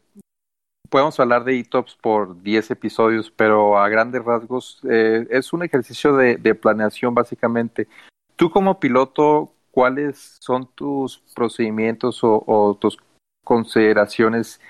[0.93, 6.15] podemos hablar de ETOPS por 10 episodios, pero a grandes rasgos eh, es un ejercicio
[6.15, 7.89] de, planeación básicamente.
[8.37, 12.99] Tú como piloto, ¿cuáles son tus procedimientos o, tus
[13.43, 14.61] consideraciones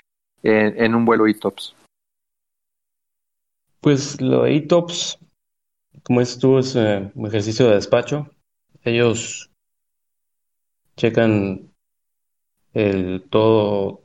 [0.43, 1.75] en, en, un vuelo ETOPS?
[3.81, 5.19] Pues lo de ETOPS,
[6.03, 8.29] como es tú, es eh, un ejercicio de despacho.
[8.85, 9.51] Ellos
[10.95, 11.69] checan
[12.73, 14.03] el todo,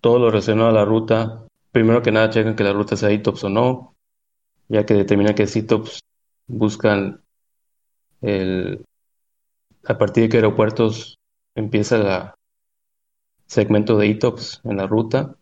[0.00, 1.47] todo lo relacionado a la ruta.
[1.72, 3.96] Primero que nada checan que la ruta sea ETOPS o no.
[4.68, 6.00] Ya que determinan que es ETOPS,
[6.46, 7.22] buscan
[8.20, 8.84] el,
[9.84, 11.18] a partir de qué aeropuertos
[11.54, 12.30] empieza el
[13.46, 15.36] segmento de ETOPS en la ruta.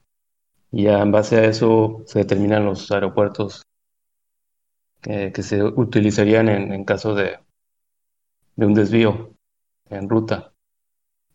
[0.73, 3.63] Y ya en base a eso se determinan los aeropuertos
[5.05, 7.39] eh, que se utilizarían en, en caso de,
[8.57, 9.33] de, un desvío
[9.89, 10.53] en ruta.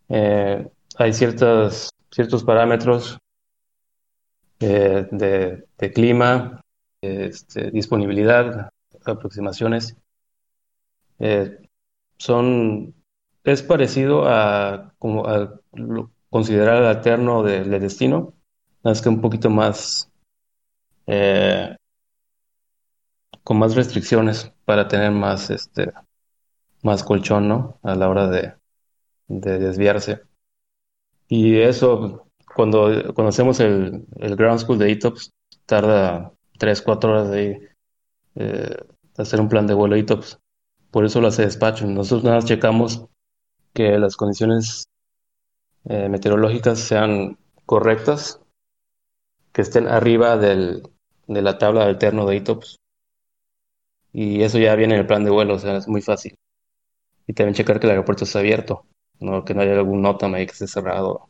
[0.10, 3.18] Eh, hay ciertas, ciertos parámetros
[4.62, 6.62] eh, de, clima,
[7.02, 8.70] este, disponibilidad,
[9.06, 9.98] aproximaciones.
[11.20, 11.58] Eh,
[12.18, 12.94] son,
[13.44, 15.60] es parecido a, como a
[16.30, 18.34] considerar el alterno del de destino,
[18.84, 20.12] más que un poquito más
[21.08, 21.76] eh,
[23.44, 25.92] con más restricciones para tener más este
[26.84, 27.80] más colchón ¿no?
[27.84, 28.56] a la hora de
[29.28, 30.22] desviarse
[31.28, 35.32] y eso cuando, cuando hacemos el, el ground school de ETOPS
[35.66, 37.70] tarda 3, 4 horas de
[38.36, 38.78] eh,
[39.18, 40.40] hacer un plan de vuelo ETOPS
[40.92, 43.06] por eso lo hace despacho nosotros nada más checamos
[43.74, 44.86] que las condiciones
[45.86, 48.40] eh, meteorológicas sean correctas
[49.54, 50.84] que estén arriba del,
[51.28, 52.78] de la tabla alterno de ETOPS
[54.14, 56.36] y eso ya viene en el plan de vuelo, o sea, es muy fácil.
[57.28, 58.86] Y también checar que el aeropuerto esté abierto,
[59.20, 61.30] no que no haya algún NOTAM ahí que esté cerrado.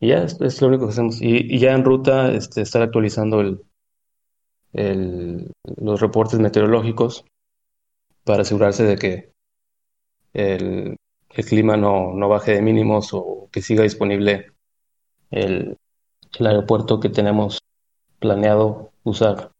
[0.00, 1.20] Y ya es, es lo único que hacemos.
[1.20, 3.40] Y, ya en ruta, este, estar actualizando
[4.72, 7.24] el, los reportes meteorológicos
[8.24, 9.32] para asegurarse de que
[10.32, 10.96] el,
[11.30, 14.52] el clima no, no, baje de mínimos o que siga disponible
[15.30, 15.76] el,
[16.38, 17.60] el aeropuerto que tenemos
[18.18, 19.52] planeado usar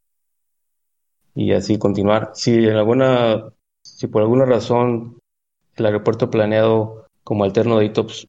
[1.35, 2.31] y así continuar.
[2.33, 3.51] Si en alguna,
[3.83, 5.19] si por alguna razón
[5.75, 8.27] el aeropuerto planeado como alterno de ITOPS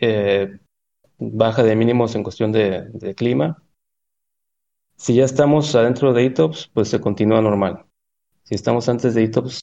[0.00, 0.58] eh,
[1.30, 3.62] baja de mínimos en cuestión de, clima,
[4.96, 7.86] si ya estamos adentro de ITOPS, pues se continúa normal.
[8.44, 9.60] Si estamos antes de ITOPS,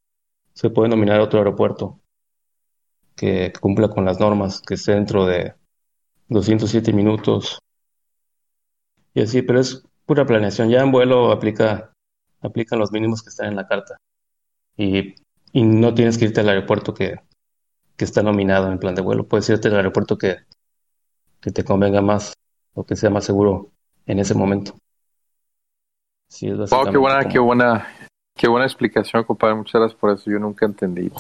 [0.54, 2.02] se puede nominar otro aeropuerto
[3.16, 5.54] que, cumpla con las normas, que esté dentro de
[6.30, 7.60] 207 minutos
[9.14, 10.70] y así, pero es pura planeación.
[10.70, 11.94] Ya en vuelo aplica
[12.42, 13.98] aplican los mínimos que están en la carta.
[14.78, 15.16] Y,
[15.52, 17.20] y no tienes que irte al aeropuerto que,
[17.98, 19.28] que, está nominado en plan de vuelo.
[19.28, 20.38] Puedes irte al aeropuerto que,
[21.42, 22.34] que te convenga más
[22.74, 23.72] o que sea más seguro
[24.06, 24.76] en ese momento.
[26.28, 27.34] Sí, es wow, qué buena, como...
[27.34, 27.88] qué buena,
[28.36, 29.56] qué buena explicación, compadre.
[29.56, 30.30] Muchas gracias por eso.
[30.30, 31.12] Yo nunca entendí.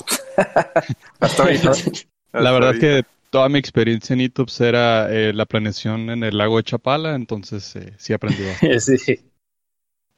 [1.19, 1.71] Hasta ahorita.
[2.32, 6.38] La verdad es que toda mi experiencia en ITUPS era eh, la planeación en el
[6.38, 8.43] lago de Chapala, entonces eh, sí aprendí
[8.79, 9.19] sí.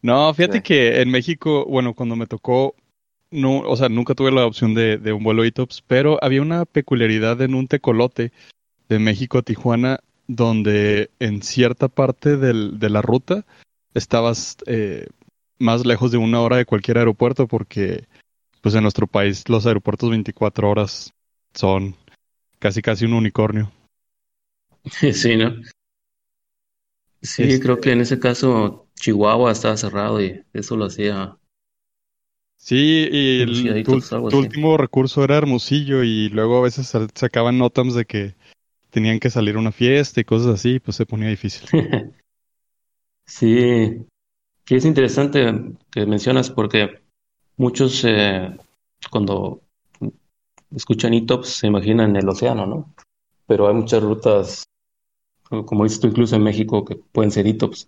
[0.02, 0.64] No, fíjate sí.
[0.64, 2.76] que en México, bueno, cuando me tocó,
[3.30, 6.66] no, o sea, nunca tuve la opción de, de un vuelo ETOPS, pero había una
[6.66, 8.32] peculiaridad en un tecolote
[8.92, 13.46] de México a Tijuana, donde en cierta parte del, de la ruta
[13.94, 15.08] estabas eh,
[15.60, 18.04] más lejos de una hora de cualquier aeropuerto, porque
[18.60, 21.14] pues en nuestro país los aeropuertos 24 horas
[21.54, 21.96] son
[22.60, 23.72] casi casi un unicornio.
[25.14, 25.56] Sí, ¿no?
[27.22, 27.60] Sí, este...
[27.62, 31.38] creo que en ese caso Chihuahua estaba cerrado y eso lo hacía.
[32.58, 37.96] Sí, y el, tu, tu último recurso era Hermosillo y luego a veces sacaban notams
[37.96, 38.36] de que
[38.92, 41.68] tenían que salir a una fiesta y cosas así, pues se ponía difícil.
[43.26, 44.06] sí,
[44.66, 47.02] que es interesante que mencionas porque
[47.58, 48.56] muchos eh,
[49.10, 49.62] cuando
[50.76, 52.94] escuchan ETOPS se imaginan el océano, ¿no?
[53.48, 54.66] Pero hay muchas rutas,
[55.50, 57.88] como dices tú incluso en México, que pueden ser ETOPS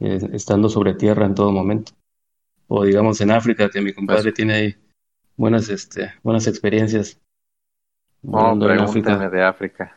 [0.00, 1.92] eh, estando sobre tierra en todo momento.
[2.66, 4.76] O digamos en África, que mi compadre pues, tiene ahí
[5.36, 7.20] buenas, este, buenas experiencias.
[8.22, 9.94] No, pregúntame de África.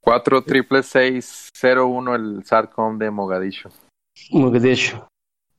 [0.00, 3.70] Cuatro triple seis cero uno el SARCOM de Mogadishu.
[4.30, 4.98] Mogadishu.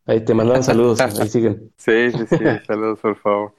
[0.05, 1.71] Ahí te mandan saludos, ahí siguen.
[1.77, 3.53] Sí, sí, sí, saludos por favor.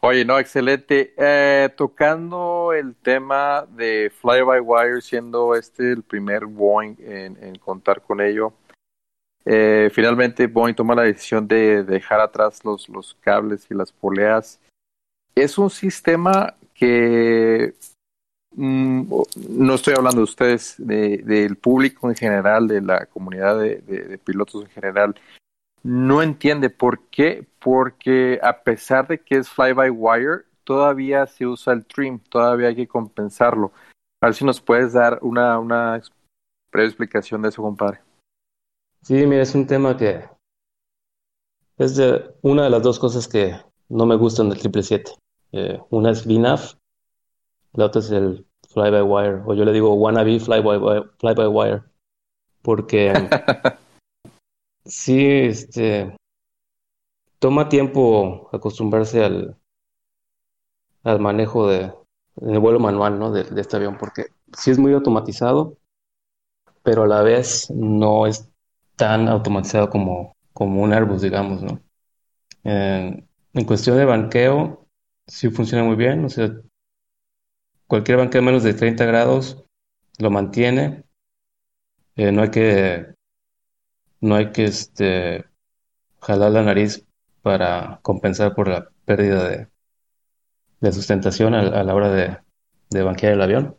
[0.00, 1.14] Oye, no, excelente.
[1.16, 7.54] Eh, tocando el tema de Fly by Wire, siendo este el primer Boeing en, en
[7.56, 8.52] contar con ello,
[9.48, 14.60] eh, finalmente Boeing toma la decisión de dejar atrás los, los cables y las poleas.
[15.34, 17.74] Es un sistema que
[18.56, 24.62] no estoy hablando de ustedes, de, del público en general, de la comunidad de, pilotos
[24.64, 25.14] en general,
[25.82, 31.46] no entiende por qué, porque a pesar de que es fly by wire, todavía se
[31.46, 33.72] usa el trim, todavía hay que compensarlo.
[34.20, 36.00] A ver si nos puedes dar una, una
[36.72, 38.00] breve explicación de eso, compadre.
[39.02, 40.24] Sí, mira, es un tema que
[41.76, 43.54] es de una de las dos cosas que
[43.88, 45.12] no me gustan del 777.
[45.52, 46.76] Eh, una es VNAV,
[47.76, 50.78] la otra es el fly by wire, o yo le digo wannabe fly by,
[51.18, 51.82] fly by wire,
[52.62, 53.12] porque
[54.84, 56.16] sí, este,
[57.38, 59.56] toma tiempo acostumbrarse al,
[61.04, 61.92] al manejo de,
[62.40, 63.30] el vuelo manual, ¿no?
[63.30, 65.76] De, este avión, porque sí es muy automatizado,
[66.82, 68.48] pero a la vez no es
[68.96, 71.80] tan automatizado como, como un Airbus, digamos, ¿no?
[72.64, 74.88] en cuestión de banqueo,
[75.26, 76.52] sí funciona muy bien, o sea,
[77.86, 79.64] cualquier banqueo menos de 30 grados
[80.18, 81.04] lo mantiene,
[82.16, 83.14] eh, no hay que,
[84.20, 85.44] no hay que, este,
[86.20, 87.06] jalar la nariz
[87.42, 89.68] para compensar por la pérdida
[90.80, 93.76] de, sustentación a, la hora de, banquear el avión.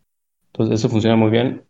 [0.48, 1.66] Entonces eso funciona muy bien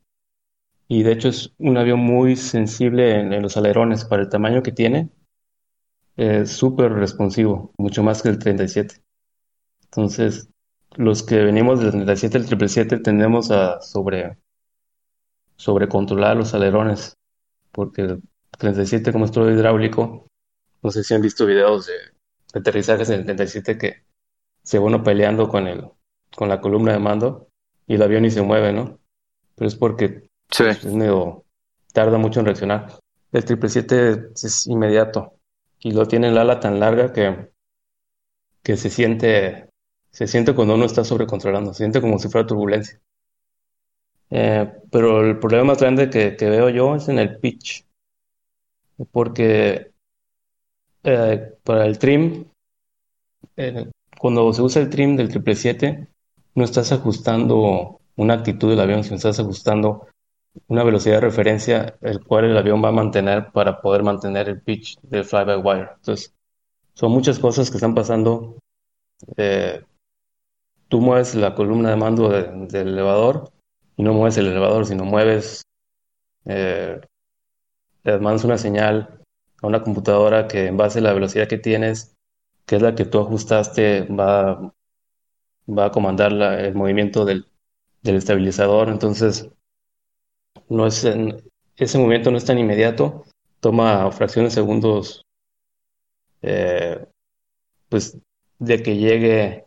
[0.87, 4.71] y de hecho es un avión muy sensible en, los alerones para el tamaño que
[4.71, 5.09] tiene.
[6.15, 9.01] Es súper responsivo, mucho más que el 37.
[9.85, 10.49] Entonces,
[10.95, 14.37] los que venimos del 37 al 777 tendemos a sobre,
[15.55, 17.17] sobre controlar los alerones,
[17.71, 18.21] porque el
[18.57, 20.27] 37 como es todo hidráulico,
[20.81, 21.93] no sé si han visto videos de,
[22.53, 24.03] aterrizajes en el 37 que
[24.63, 25.87] se va uno peleando con, el,
[26.35, 27.49] con la columna de mando
[27.85, 28.99] y el avión ni se mueve, ¿no?
[29.55, 30.63] Pero es porque Sí.
[30.65, 31.45] Es medio,
[31.93, 32.99] tarda mucho en reaccionar.
[33.31, 35.33] El 777 es inmediato
[35.79, 37.49] y lo tiene el ala tan larga que,
[38.63, 39.66] que se siente,
[40.17, 42.99] se siente cuando uno está sobrecontrolando, se siente como si fuera turbulencia.
[44.31, 47.85] Eh, pero el problema más grande que, veo yo es en el pitch,
[49.11, 49.91] porque
[51.03, 52.45] eh, para el trim,
[53.57, 56.07] eh, cuando se usa el trim del 777,
[56.55, 60.07] no estás ajustando una actitud del avión, sino estás ajustando
[60.67, 64.61] una velocidad de referencia el cual el avión va a mantener para poder mantener el
[64.63, 65.89] pitch del fly-by-wire.
[65.97, 66.33] Entonces,
[66.95, 68.55] son muchas cosas que están pasando.
[69.35, 69.83] Eh,
[70.87, 73.51] tú mueves la columna de mando del elevador
[73.95, 75.63] y no mueves el elevador, sino mueves,
[76.45, 76.99] eh,
[78.03, 79.19] le mandas una señal
[79.61, 82.15] a una computadora que en base a la velocidad que tienes,
[82.65, 84.73] que es la que tú ajustaste, va,
[85.67, 87.47] va a comandar el movimiento del,
[88.03, 88.89] del estabilizador.
[88.89, 89.49] Entonces,
[90.69, 91.05] no es
[91.77, 93.25] ese movimiento no es tan inmediato,
[93.59, 95.25] toma fracciones de segundos,
[96.41, 97.05] eh,
[97.89, 98.17] pues
[98.59, 99.66] de que llegue,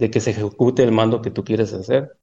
[0.00, 2.18] de que se ejecute el mando que tú quieres hacer.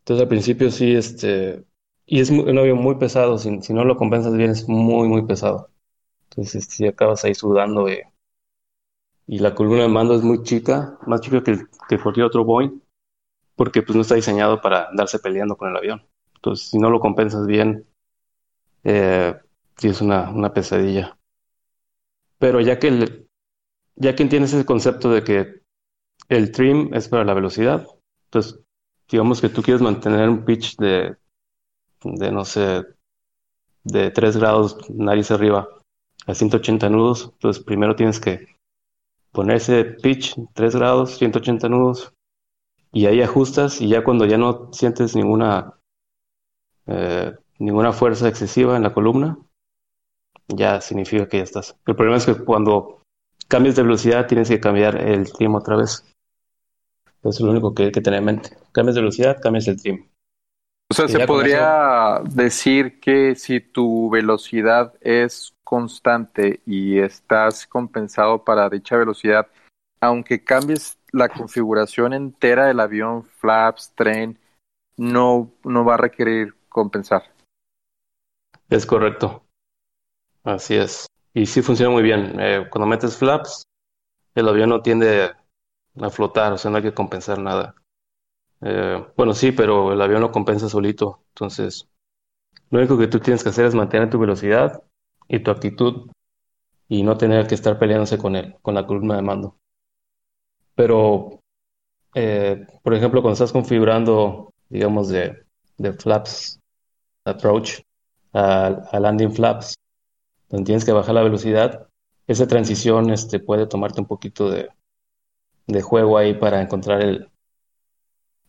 [0.00, 1.64] Entonces al principio sí, este,
[2.04, 5.70] y es un avión muy pesado, si, no lo compensas bien es muy, muy pesado.
[6.30, 8.00] Entonces si acabas ahí sudando y,
[9.26, 12.82] y la columna de mando es muy chica, más chica que, que cualquier otro Boeing,
[13.54, 16.02] porque pues no está diseñado para darse peleando con el avión.
[16.34, 17.86] Entonces, si no lo compensas bien,
[18.84, 19.34] eh,
[19.82, 21.18] es una, una, pesadilla.
[22.38, 23.26] Pero ya que,
[23.96, 25.59] ya que entiendes ese concepto de que
[26.30, 27.86] el trim es para la velocidad,
[28.26, 28.60] entonces,
[29.10, 31.16] digamos que tú quieres mantener un pitch de,
[32.04, 32.84] de no sé,
[33.84, 35.68] de 3 grados nariz arriba
[36.26, 38.46] a 180 nudos, entonces primero tienes que
[39.32, 42.12] poner ese pitch 3 grados, 180 nudos,
[42.92, 45.74] y ahí ajustas y ya cuando ya no sientes ninguna
[46.86, 49.36] eh, ninguna fuerza excesiva en la columna,
[50.48, 51.76] ya significa que ya estás.
[51.86, 53.02] El problema es que cuando
[53.48, 56.04] cambias de velocidad tienes que cambiar el trim otra vez.
[57.20, 58.50] Eso es lo único que hay que tener en mente.
[58.72, 60.08] Cambias de velocidad, cambias el trim.
[60.90, 68.68] O sea, se podría decir que si tu velocidad es constante y estás compensado para
[68.68, 69.46] dicha velocidad,
[70.00, 74.38] aunque cambies la configuración entera del avión, flaps, tren,
[74.96, 77.22] no, no va a requerir compensar.
[78.68, 79.44] Es correcto.
[80.42, 81.06] Así es.
[81.34, 82.36] Y sí funciona muy bien.
[82.40, 83.62] Eh, cuando metes flaps,
[84.34, 85.32] el avión no tiende
[86.00, 87.74] a flotar, o sea, no hay que compensar nada.
[88.62, 91.22] Eh, bueno, sí, pero el avión no compensa solito.
[91.30, 91.88] Entonces,
[92.70, 94.82] lo único que tú tienes que hacer es mantener tu velocidad
[95.28, 96.10] y tu actitud
[96.88, 99.56] y no tener que estar peleándose con él, con la columna de mando.
[100.74, 101.40] Pero,
[102.14, 105.44] eh, por ejemplo, cuando estás configurando, digamos, de,
[105.78, 106.60] de flaps
[107.24, 107.80] approach
[108.32, 109.76] a, landing flaps,
[110.48, 111.88] donde tienes que bajar la velocidad,
[112.26, 114.68] esa transición este, puede tomarte un poquito de,
[115.72, 117.28] de juego ahí para encontrar el,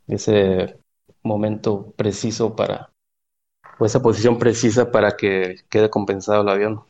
[0.08, 0.78] ese
[1.24, 2.90] momento preciso para,
[3.78, 6.84] o esa posición precisa para que quede compensado el avión.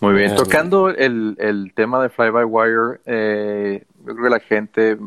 [0.00, 4.98] Muy bien, tocando el, el tema de fly-by-wire, eh, yo creo que la gente,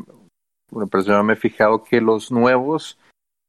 [0.70, 2.96] una persona me he fijado que los nuevos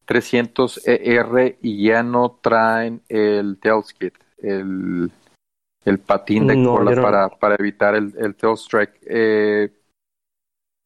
[0.07, 5.11] 300ER ya no traen el tailskid, el,
[5.83, 8.99] el patín de cola para, para evitar el, el tail strike.
[9.05, 9.71] Eh,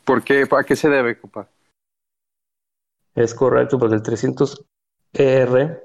[0.10, 0.48] ¿Por qué?
[0.50, 1.48] ¿A qué se debe, compa?
[3.14, 5.84] Es correcto, porque el 300ER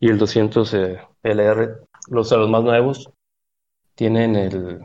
[0.00, 3.10] y el 200LR, los, los más nuevos,
[3.94, 4.84] tienen el,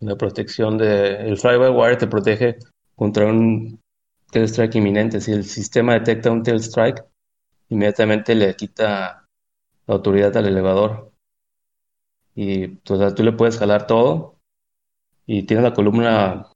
[0.00, 1.28] la protección de...
[1.28, 2.58] El fly-by-wire te protege
[2.96, 3.80] contra un
[4.32, 5.20] tail strike inminente.
[5.20, 7.04] Si el sistema detecta un tail strike,
[7.68, 9.24] inmediatamente le quita
[9.86, 11.12] la autoridad al elevador.
[12.34, 14.34] Y pues, tú le puedes jalar todo
[15.26, 16.50] y tiene la columna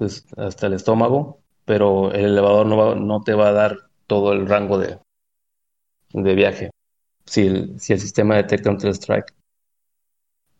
[0.00, 4.32] pues hasta el estómago, pero el elevador no, va, no te va a dar todo
[4.32, 4.98] el rango de,
[6.14, 6.70] de viaje
[7.26, 9.34] si el, si el sistema detecta un tail strike.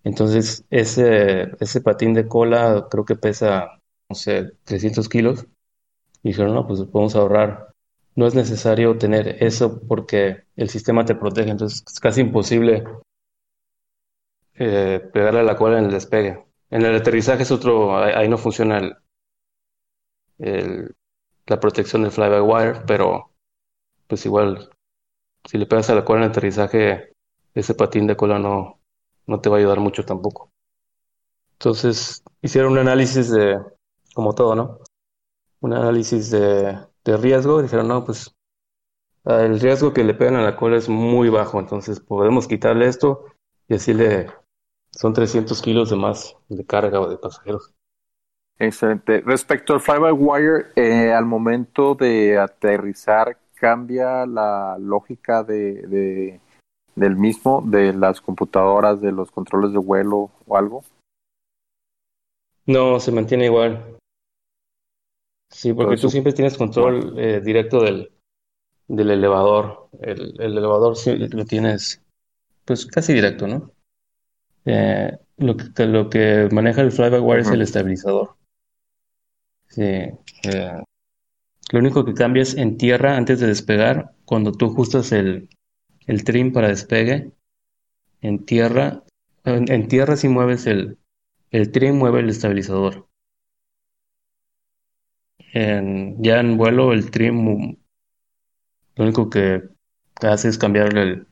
[0.05, 3.79] Entonces, ese, patín de cola creo que pesa,
[4.11, 5.47] no sé, 300 kilos.
[6.23, 7.73] Y dijeron, no, pues podemos ahorrar.
[8.15, 11.51] No es necesario tener eso porque el sistema te protege.
[11.51, 12.85] Entonces, es casi imposible
[14.55, 16.45] eh, pegarle la cola en el despegue.
[16.71, 18.95] En el aterrizaje es otro, ahí, no funciona el,
[20.41, 20.95] el,
[21.47, 23.31] la protección del fly-by-wire, pero
[24.07, 24.71] pues igual,
[25.45, 27.15] si le pegas a la cola en el aterrizaje,
[27.55, 28.81] ese patín de cola no,
[29.27, 30.51] no te va a ayudar mucho tampoco.
[31.53, 33.59] Entonces, hicieron un análisis de,
[34.15, 34.79] como todo, ¿no?
[35.61, 37.63] Un análisis de, de riesgo.
[37.63, 38.35] Dijeron, no, pues
[39.25, 43.27] el riesgo que le pegan a la cola es muy bajo, entonces podemos quitarle esto
[43.69, 44.33] y así le
[44.91, 47.73] son 300 kilos de más de carga o de pasajeros.
[48.61, 49.23] Excelente.
[49.23, 56.39] Respecto al fly-by-wire, eh, al momento de aterrizar, ¿cambia la lógica de,
[56.95, 60.85] del mismo, de las computadoras, de los controles de vuelo o algo?
[62.67, 63.97] No, se mantiene igual.
[65.51, 68.13] Sí, porque tú siempre tienes control eh, directo del,
[68.89, 69.89] del elevador.
[70.03, 72.03] El, elevador sí lo tienes,
[72.67, 73.71] pues casi directo, ¿no?
[74.67, 78.39] Eh, lo, que, lo que maneja el fly-by-wire es el estabilizador.
[79.71, 79.83] Sí.
[79.83, 80.83] Eh,
[81.73, 85.49] lo único que cambia es en tierra antes de despegar, cuando tú ajustas el,
[86.07, 87.33] el trim para despegue.
[88.21, 89.03] En tierra,
[89.45, 90.99] en, tierra si mueves el,
[91.51, 93.07] el trim, mueve el estabilizador.
[95.53, 97.77] En, ya en vuelo el trim
[98.97, 99.63] lo único que
[100.21, 101.27] hace es cambiar el,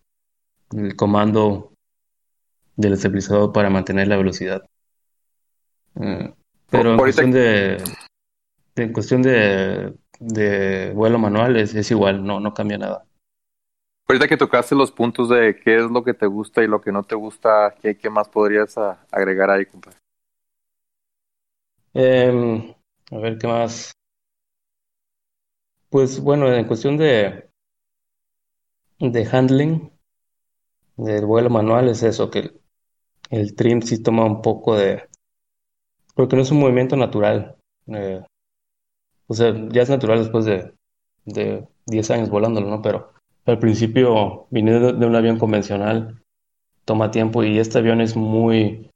[0.73, 1.73] el comando
[2.77, 4.63] del estabilizador para mantener la velocidad.
[6.01, 6.33] Eh,
[6.71, 7.83] pero en cuestión de,
[8.79, 13.05] en cuestión de, de vuelo manual es, es igual, no, no cambia nada.
[14.09, 16.91] Ahorita que tocaste los puntos de qué es lo que te gusta y lo que
[16.91, 18.77] no te gusta, ¿qué, qué más podrías
[19.11, 19.99] agregar ahí, compadre?
[21.93, 22.75] Em,
[23.11, 23.93] a ver, ¿qué más?
[25.91, 27.51] Pues bueno, en cuestión de,
[28.99, 29.91] de handling,
[30.97, 32.51] del vuelo manual, es eso, que
[33.31, 35.09] el, trim sí toma un poco de...
[36.15, 37.57] Porque no es un movimiento natural.
[37.89, 38.25] Eh,
[39.29, 40.73] o sea, ya es natural después de,
[41.25, 42.83] de 10 años volándolo, ¿no?
[42.83, 43.13] Pero
[43.47, 46.23] al principio, viniendo de un avión convencional,
[46.85, 48.91] toma tiempo y este avión es muy...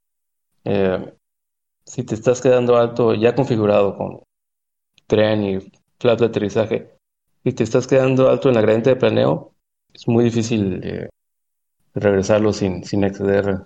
[0.65, 1.13] Eh,
[1.85, 4.23] si te estás quedando alto, ya configurado con
[5.07, 5.59] tren y
[5.99, 6.97] flap de aterrizaje,
[7.43, 9.53] y te estás quedando alto en la gradiente de planeo,
[9.93, 11.09] es muy difícil eh,
[11.93, 13.65] regresarlo sin, sin exceder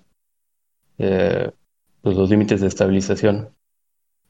[0.98, 1.50] eh,
[2.02, 3.54] pues, los límites de estabilización.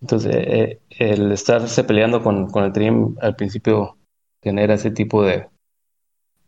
[0.01, 3.97] Entonces, el estarse peleando con, con el trim al principio
[4.43, 5.49] genera ese tipo de,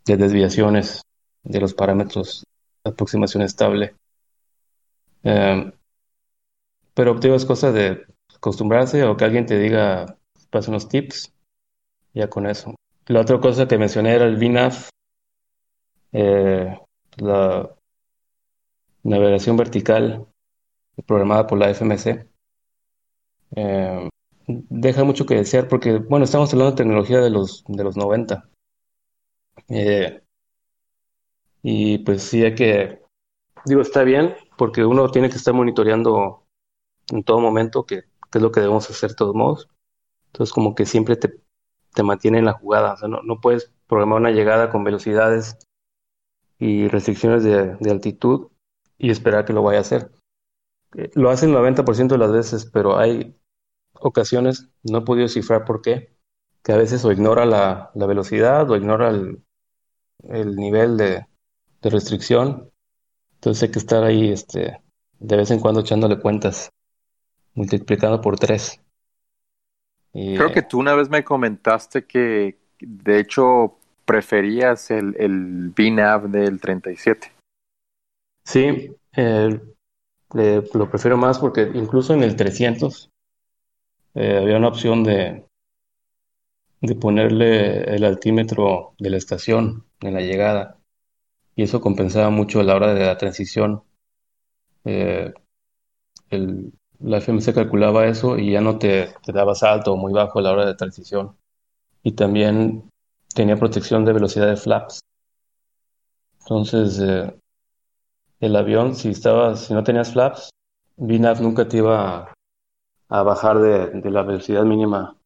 [0.05, 1.01] de desviaciones
[1.43, 2.45] de los parámetros
[2.83, 3.95] de aproximación estable.
[5.23, 5.71] Eh,
[6.93, 10.17] pero digo, es cosa de acostumbrarse o que alguien te diga,
[10.49, 11.33] pase unos tips,
[12.13, 12.75] ya con eso.
[13.07, 14.89] La otra cosa que mencioné era el VNAV,
[16.13, 16.79] eh,
[17.17, 17.69] la
[19.03, 20.27] navegación vertical
[21.05, 22.30] programada por la FMC.
[23.55, 24.09] Eh,
[24.47, 28.49] deja mucho que desear porque, bueno, estamos hablando de tecnología de los, de los 90.
[29.69, 30.21] Eh,
[31.63, 33.01] y pues sí hay que,
[33.65, 36.45] digo, está bien, porque uno tiene que estar monitoreando
[37.11, 39.69] en todo momento que, es lo que debemos hacer de todos modos.
[40.27, 41.41] Entonces como que siempre te,
[41.93, 42.95] te mantiene en la jugada.
[43.07, 45.57] No, no puedes programar una llegada con velocidades
[46.59, 48.47] y restricciones de, de altitud
[48.97, 50.11] y esperar que lo vaya a hacer.
[50.95, 53.35] Eh, lo hacen el 90% de las veces, pero hay
[54.01, 56.15] ocasiones, no he podido cifrar por qué,
[56.63, 59.43] que a veces o ignora la, la velocidad o ignora el,
[60.29, 61.25] el nivel de,
[61.81, 62.71] de, restricción.
[63.35, 64.81] Entonces hay que estar ahí este,
[65.19, 66.69] de vez en cuando echándole cuentas,
[67.53, 68.79] multiplicando por tres.
[70.13, 76.29] Y, Creo que tú una vez me comentaste que de hecho preferías el, el BNAV
[76.29, 77.31] del 37.
[78.43, 83.11] Sí, lo prefiero más porque incluso en el 300
[84.15, 85.45] eh, había una opción de,
[86.81, 90.77] de ponerle el altímetro de la estación en la llegada
[91.55, 93.83] y eso compensaba mucho a la hora de la transición.
[94.85, 95.33] Eh,
[96.29, 100.39] el, la FMC calculaba eso y ya no te, te daba salto o muy bajo
[100.39, 101.35] a la hora de transición.
[102.03, 102.89] Y también
[103.33, 105.01] tenía protección de velocidad de flaps.
[106.41, 107.33] Entonces, eh,
[108.39, 110.49] el avión, si estaba, si no tenías flaps,
[110.97, 112.33] VNAV nunca te iba
[113.11, 115.17] a, bajar de, la velocidad mínima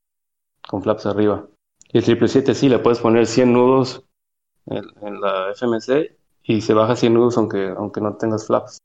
[0.68, 1.48] con flaps arriba.
[1.94, 4.04] Y el 777 sí, le puedes poner 100 nudos
[4.66, 8.80] en, la FMC y se baja 100 nudos aunque, aunque no tengas flaps.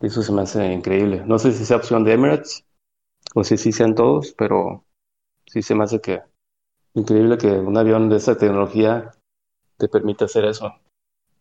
[0.00, 1.22] Eso se me hace increíble.
[1.26, 2.64] No sé si sea opción de Emirates
[3.34, 4.84] o si sí sean todos, pero
[5.46, 6.22] sí se me hace que
[6.94, 9.12] increíble que un avión de esa tecnología
[9.76, 10.72] te permita hacer eso.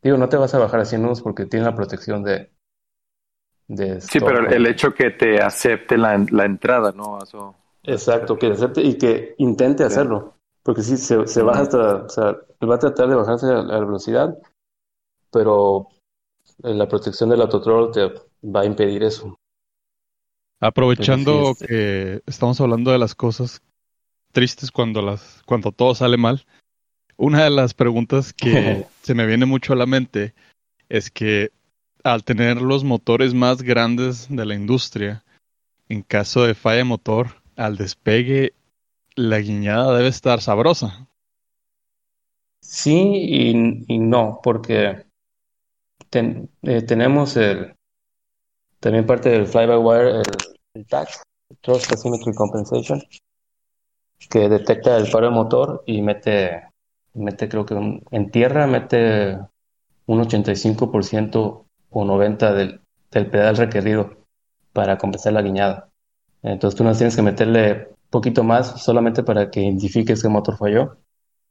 [0.01, 2.51] Digo, no te vas a bajar a 100 nudos porque tiene la protección de...
[3.75, 7.19] de sí, pero el hecho que te acepte la, la entrada, ¿no?
[7.23, 7.55] Eso...
[7.83, 10.35] Exacto, que acepte y que intente hacerlo.
[10.61, 11.95] Porque sí, se, se baja hasta...
[12.03, 12.37] O sea,
[12.69, 14.37] va a tratar de bajarse a la velocidad,
[15.31, 15.87] pero
[16.59, 18.11] la protección del autotrol te
[18.43, 19.35] va a impedir eso.
[20.59, 23.61] Aprovechando que estamos hablando de las cosas
[24.31, 26.45] tristes cuando las cuando todo sale mal,
[27.17, 30.35] una de las preguntas que se me viene mucho a la mente
[30.87, 31.51] es que
[32.03, 35.23] al tener los motores más grandes de la industria,
[35.89, 38.53] en caso de falla de motor, al despegue,
[39.15, 41.07] la guiñada debe estar sabrosa.
[42.61, 45.05] Sí y, no, porque
[46.11, 47.75] eh, tenemos el,
[48.79, 50.23] también parte del fly-by-wire, el,
[50.73, 51.09] el TAC,
[51.61, 53.01] Thrust Asymmetry Compensation,
[54.29, 56.71] que detecta el paro de motor y mete
[57.13, 57.75] mete creo que
[58.11, 59.37] en tierra mete
[60.05, 62.53] un 85% o 90%
[63.11, 64.17] del, pedal requerido
[64.73, 65.89] para compensar la guiñada.
[66.41, 70.57] Entonces tú no tienes que meterle poquito más solamente para que identifiques que el motor
[70.57, 70.97] falló,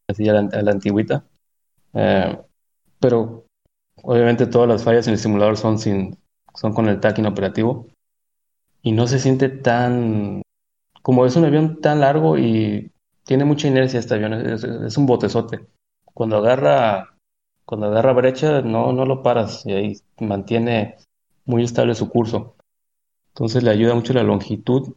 [0.09, 1.25] así a la, antigüita.
[1.95, 2.39] Eh,
[2.99, 3.45] pero
[4.03, 6.19] obviamente todas las fallas en el simulador son, sin,
[6.55, 7.87] son con el TAC inoperativo
[8.83, 10.43] y no se siente tan...
[11.03, 12.93] Como es un avión tan largo y
[13.25, 15.67] tiene mucha inercia este avión, es, un botezote.
[16.13, 17.17] Cuando agarra,
[17.71, 20.97] cuando agarra brecha, no, no lo paras y ahí mantiene
[21.45, 22.57] muy estable su curso.
[23.29, 24.97] Entonces le ayuda mucho la longitud,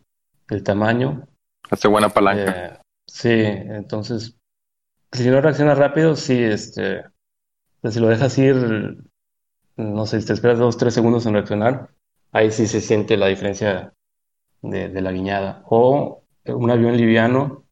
[0.49, 1.27] el tamaño.
[1.69, 2.65] Hace buena palanca.
[2.65, 4.35] Eh, sí, entonces,
[5.11, 7.03] si no reacciona rápido, sí, este,
[7.87, 8.97] si lo dejas ir,
[9.75, 11.91] no sé, si te esperas dos, tres segundos en reaccionar,
[12.31, 13.93] ahí sí se siente la diferencia
[14.63, 15.61] de, de la guiñada.
[15.67, 17.65] O un avión liviano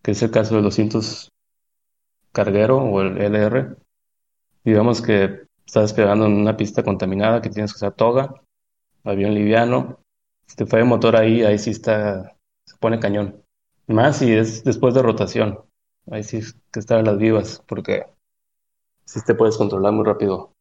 [0.00, 1.30] que es el caso del 200
[2.32, 3.76] carguero o el LR.
[4.68, 8.34] Digamos que estás despegando en una pista contaminada que tienes que usar toga,
[9.02, 10.00] avión liviano.
[10.44, 13.42] Si te falla el motor ahí, ahí sí está, se pone cañón.
[13.86, 15.60] Más si es después de rotación.
[16.10, 18.04] Ahí sí que estar a las vivas, porque
[19.06, 20.52] sí te puedes controlar muy rápido.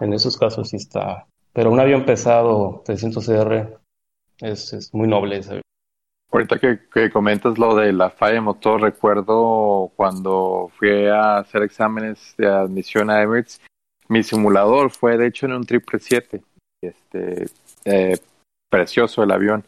[0.00, 1.26] En esos casos sí está.
[1.52, 3.78] Pero un avión pesado, 300CR,
[4.40, 5.60] es, es muy noble ese
[6.32, 12.34] Ahorita que, comentas lo de la falla de motor, recuerdo cuando fui a hacer exámenes
[12.38, 13.60] de admisión a Emirates,
[14.08, 16.42] mi simulador fue de hecho en un 777,
[16.80, 17.44] este,
[17.84, 18.18] eh,
[18.70, 19.62] precioso el avión.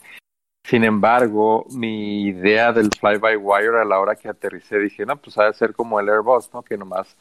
[0.66, 5.44] Sin embargo, mi idea del fly-by-wire a la hora que aterricé, dije, no, pues ha
[5.44, 6.62] de ser como el Airbus, ¿no?
[6.62, 7.14] Que nomás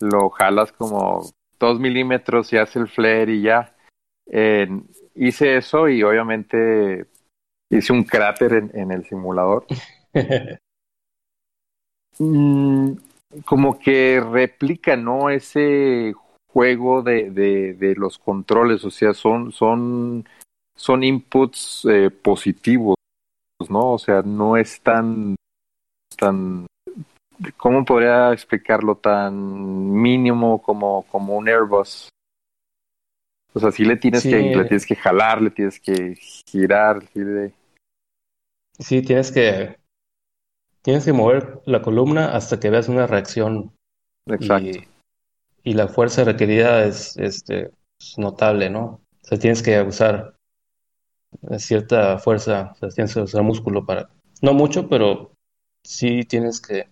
[0.00, 1.30] lo jalas como
[1.60, 3.74] dos milímetros y hace el flare y ya.
[5.14, 7.06] hice eso y obviamente
[7.70, 9.66] hice un cráter en, en el simulador.
[12.18, 12.92] Mm,
[13.44, 15.28] como que replica, ¿no?
[15.28, 16.14] Ese
[16.50, 20.26] juego de, de, de, los controles, o sea, son, son,
[20.74, 22.96] son inputs eh, positivos,
[23.68, 23.92] ¿no?
[23.92, 25.36] O sea, no es tan,
[26.16, 26.66] tan,
[27.58, 28.94] ¿cómo podría explicarlo?
[28.96, 32.08] Tan mínimo como, como un Airbus.
[33.56, 36.14] O sea, sí le tienes que, le tienes que jalar, le tienes que
[36.46, 37.54] girar, de
[38.78, 39.78] Sí, tienes que,
[40.82, 43.72] tienes que mover la columna hasta que veas una reacción.
[44.26, 44.78] Exacto.
[45.64, 47.70] Y, la fuerza requerida es, este,
[48.18, 48.84] notable, ¿no?
[48.84, 50.36] O sea, tienes que usar
[51.56, 54.10] cierta fuerza, o sea, tienes que usar músculo para,
[54.42, 55.32] no mucho, pero
[55.82, 56.90] sí tienes que,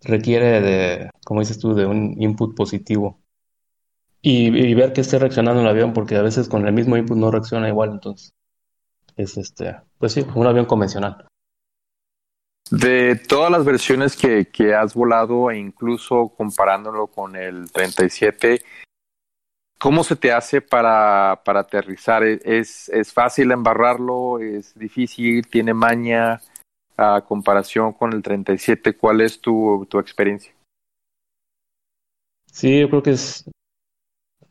[0.00, 3.21] requiere de, como dices tú, de un input positivo.
[4.24, 7.30] Y, ver que esté reaccionando el avión, porque a veces con el mismo input no
[7.32, 8.32] reacciona igual, entonces
[9.16, 11.26] es este, pues sí, un avión convencional.
[12.70, 18.62] De todas las versiones que, que has volado e incluso comparándolo con el 37,
[19.82, 22.22] ¿Cómo se te hace para, para aterrizar?
[22.22, 24.38] ¿Es, ¿Es fácil embarrarlo?
[24.38, 25.44] ¿Es difícil?
[25.48, 26.40] ¿Tiene maña?
[26.96, 30.54] A comparación con el 37, ¿cuál es tu, tu experiencia?
[32.52, 33.44] Sí, yo creo que es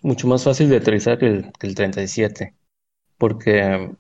[0.02, 2.56] mucho más fácil de aterrizar que el, que el 37,
[3.18, 3.96] porque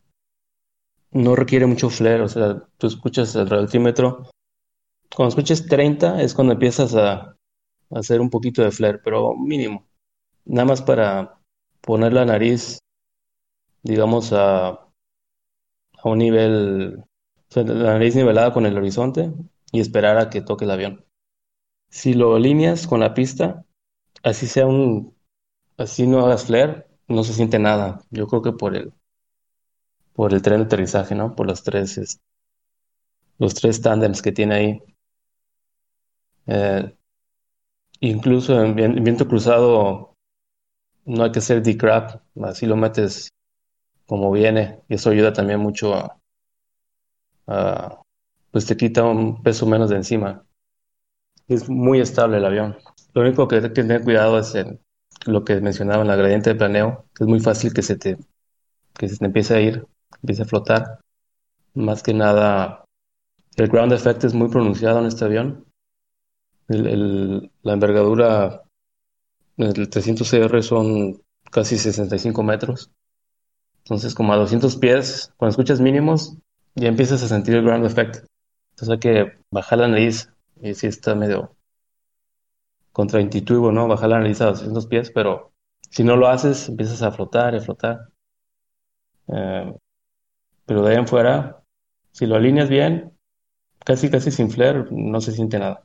[1.12, 4.30] no requiere mucho flare, o sea, tú escuchas el altímetro,
[5.16, 7.36] cuando escuches 30 es cuando empiezas a,
[7.92, 9.86] hacer un poquito de flare, pero mínimo
[10.46, 11.40] nada más para
[11.82, 12.80] poner la nariz,
[13.84, 14.90] digamos, a, a
[16.04, 17.04] un nivel,
[17.56, 19.32] o la nariz nivelada con el horizonte
[19.72, 21.06] y esperar a que toque el avión.
[21.90, 23.66] Si lo alineas con la pista,
[24.24, 25.14] así sea un,
[25.82, 28.02] así no hagas flare, no se siente nada.
[28.10, 28.94] Yo creo que por el,
[30.14, 31.36] por el tren de aterrizaje, ¿no?
[31.36, 32.20] Por los tres,
[33.38, 34.84] los tres tándems que tiene ahí.
[36.48, 36.96] Eh,
[38.00, 40.16] incluso en viento cruzado
[41.06, 43.32] no hay que hacer decrap, así lo metes
[44.06, 46.18] como viene y eso ayuda también mucho a,
[48.52, 50.44] pues te quita un peso menos de encima.
[51.48, 52.78] Es muy estable el avión.
[53.14, 54.56] Lo único que hay que tener cuidado es
[55.26, 58.18] lo que mencionaba en la gradiente de planeo, es muy fácil que se te
[58.98, 59.86] que se te empiece a ir,
[60.22, 61.00] empiece a flotar.
[61.74, 62.86] Más que nada,
[63.56, 65.66] el ground effect es muy pronunciado en este avión.
[66.68, 68.64] la envergadura
[69.58, 72.92] el 300CR son casi 65 metros.
[73.80, 76.38] Entonces, como a 200 pies, cuando escuchas mínimos,
[76.76, 78.26] ya empiezas a sentir el ground effect.
[78.72, 80.30] Entonces hay que bajar la nariz.
[80.62, 81.56] Y si está medio
[82.92, 83.88] contraintuitivo, ¿no?
[83.88, 85.52] Bajar la nariz a 200 pies, pero
[85.92, 88.08] si no lo haces, empiezas a flotar y a flotar.
[89.28, 89.74] Eh,
[90.66, 91.64] pero de ahí en fuera,
[92.12, 93.12] si lo alineas bien,
[93.84, 95.84] casi casi sin flare, no se siente nada.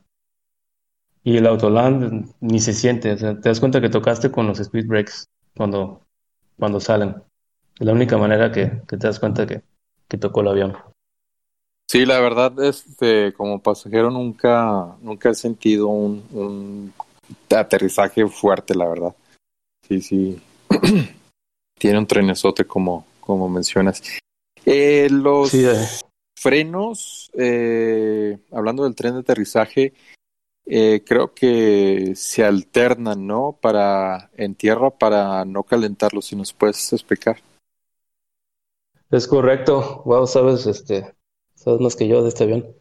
[1.23, 4.59] Y el autoland ni se siente, o sea, te das cuenta que tocaste con los
[4.59, 5.27] speed brakes
[5.57, 6.01] cuando,
[6.57, 7.15] cuando salen.
[7.77, 9.61] Es la única manera que, te das cuenta que,
[10.07, 10.77] que tocó el avión.
[11.89, 16.93] Sí, la verdad, este, como pasajero nunca, nunca he sentido un
[17.49, 19.15] aterrizaje fuerte, la verdad.
[19.87, 20.41] Sí, sí.
[21.79, 24.01] Tiene un trenesote como, como mencionas.
[24.65, 25.85] Eh, los Sí, eh,
[26.37, 29.93] frenos, eh, hablando del tren de aterrizaje,
[30.65, 33.57] eh, creo que se alternan, ¿no?
[33.59, 36.21] Para en tierra para no calentarlo.
[36.21, 37.37] Si nos puedes explicar.
[39.09, 40.03] es correcto.
[40.05, 41.15] Wow, sabes, este,
[41.55, 42.75] sabes más que yo de este avión.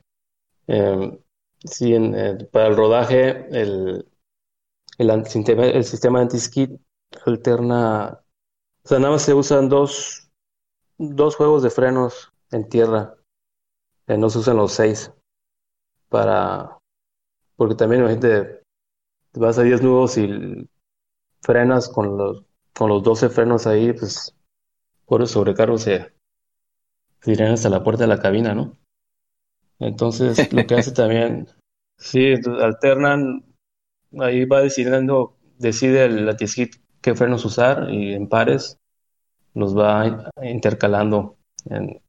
[0.66, 1.18] Eh,
[1.64, 4.06] sí, en, para el rodaje, el,
[4.98, 6.70] el, sistema, el sistema anti-skid
[7.24, 8.20] alterna,
[8.84, 10.30] o sea, nada más se usan dos,
[10.98, 13.14] dos juegos de frenos en tierra.
[14.06, 15.12] Eh, no se usan los seis
[16.08, 16.78] para,
[17.56, 18.62] porque también imagínate,
[19.32, 20.68] te vas a 10 nudos y
[21.42, 22.44] frenas con los,
[22.74, 24.34] con los 12 frenos ahí, pues
[25.06, 26.12] por el sobrecargo se,
[27.20, 28.76] se irían hasta la puerta de la cabina, ¿no?
[29.78, 31.48] Entonces, lo que hace también,
[31.98, 33.44] sí, alternan,
[34.20, 38.78] ahí va decidiendo, decide el anti-skid qué frenos usar y en pares
[39.54, 42.00] los va intercalando en,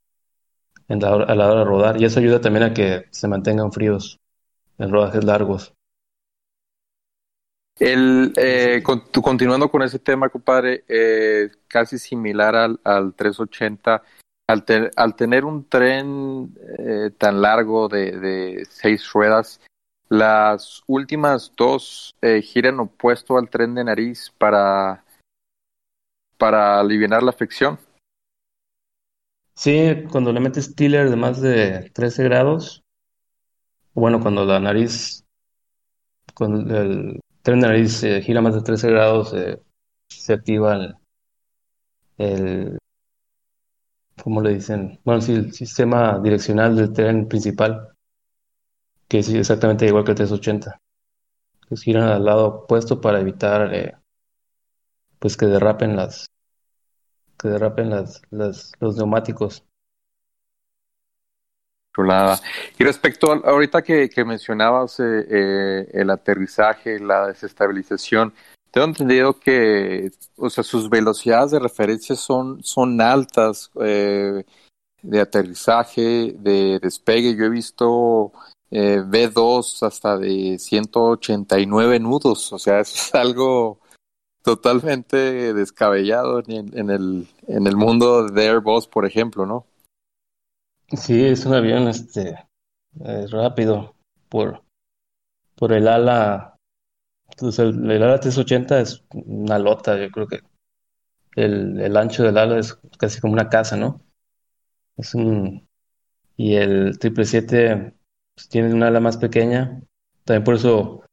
[0.87, 3.71] en la a la hora de rodar y eso ayuda también a que se mantengan
[3.71, 4.19] fríos
[4.77, 5.73] en rodajes largos.
[7.79, 14.01] El, eh, continuando con ese tema, compadre, eh, casi similar al, al 380,
[14.47, 19.61] al, al tener un tren eh, tan largo de, de seis ruedas,
[20.09, 25.03] las últimas dos eh, giran opuesto al tren de nariz para,
[26.37, 27.79] para aliviar la fricción.
[29.55, 32.83] Sí, cuando le metes tiller de más de 13 grados,
[33.93, 35.25] bueno, cuando la nariz,
[36.35, 39.59] cuando el tren de nariz eh, gira más de 13 grados, eh,
[40.07, 40.95] se activa el,
[42.19, 42.77] el,
[44.23, 44.99] ¿cómo le dicen?
[45.03, 47.96] Bueno, sí, el sistema direccional del tren principal,
[49.07, 50.79] que es exactamente igual que el 380,
[51.67, 53.95] que giran al lado opuesto para evitar, eh,
[55.19, 56.29] pues que derrapen las,
[57.39, 59.63] que derrapen las, las, los neumáticos.
[62.77, 68.33] Y respecto a ahorita que, mencionabas eh, eh, el aterrizaje, la desestabilización,
[68.69, 76.77] tengo entendido que, o sea, sus velocidades de referencia son, son altas de aterrizaje, de
[76.79, 77.35] despegue.
[77.35, 78.31] Yo he visto
[78.71, 83.79] eh, B2 hasta de 189 nudos, o sea, eso es algo
[84.43, 89.65] totalmente descabellado en, el, en el mundo de Airbus, por ejemplo, ¿no?
[90.89, 92.47] Sí, es un avión este
[93.03, 93.95] eh, rápido
[94.29, 94.63] por,
[95.55, 96.55] por el ala.
[97.37, 100.39] Pues el, el ala 380 es una lota, yo creo que
[101.35, 104.01] el, el ancho del ala es casi como una casa, ¿no?
[104.95, 105.67] Es un
[106.37, 107.96] y el 777
[108.37, 109.81] pues, tiene un ala más pequeña.
[110.23, 111.03] También por eso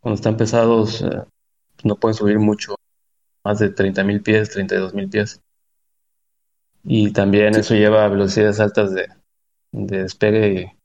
[0.00, 1.22] cuando están pesados eh,
[1.84, 2.76] no pueden subir mucho,
[3.44, 5.42] más de 30.000 pies, 32.000 pies.
[6.82, 9.06] Y también eso lleva a velocidades altas de,
[9.72, 10.78] de despegue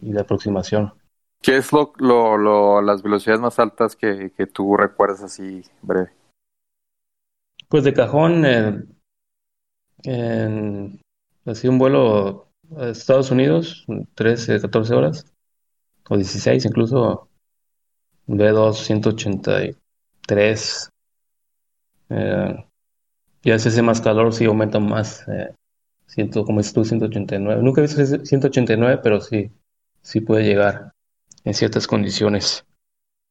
[0.00, 0.94] y, de aproximación.
[1.42, 6.12] ¿Qué es lo, lo, lo, las velocidades más altas que, que tú recuerdas así breve?
[7.68, 8.84] Pues de cajón, eh,
[10.04, 11.00] en
[11.46, 15.26] así un vuelo Estados Unidos, 13, 14 horas,
[16.08, 17.28] o 16 incluso,
[18.26, 20.90] B2 183.
[22.10, 22.64] Eh,
[23.42, 25.26] ya si hace más calor, sí aumenta más.
[25.28, 25.52] Eh,
[26.06, 27.62] ciento, como dices tú, 189.
[27.62, 29.50] Nunca he visto 189, pero sí,
[30.02, 30.92] sí puede llegar
[31.44, 32.64] en ciertas condiciones.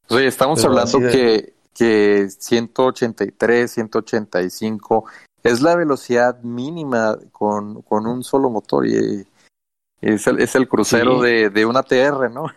[0.09, 1.11] Oye, estamos pero hablando de...
[1.11, 5.05] que, que 183, 185
[5.43, 9.25] es la velocidad mínima con, con un solo motor y
[10.01, 11.27] es el, es el crucero sí.
[11.27, 12.47] de, de una TR, ¿no?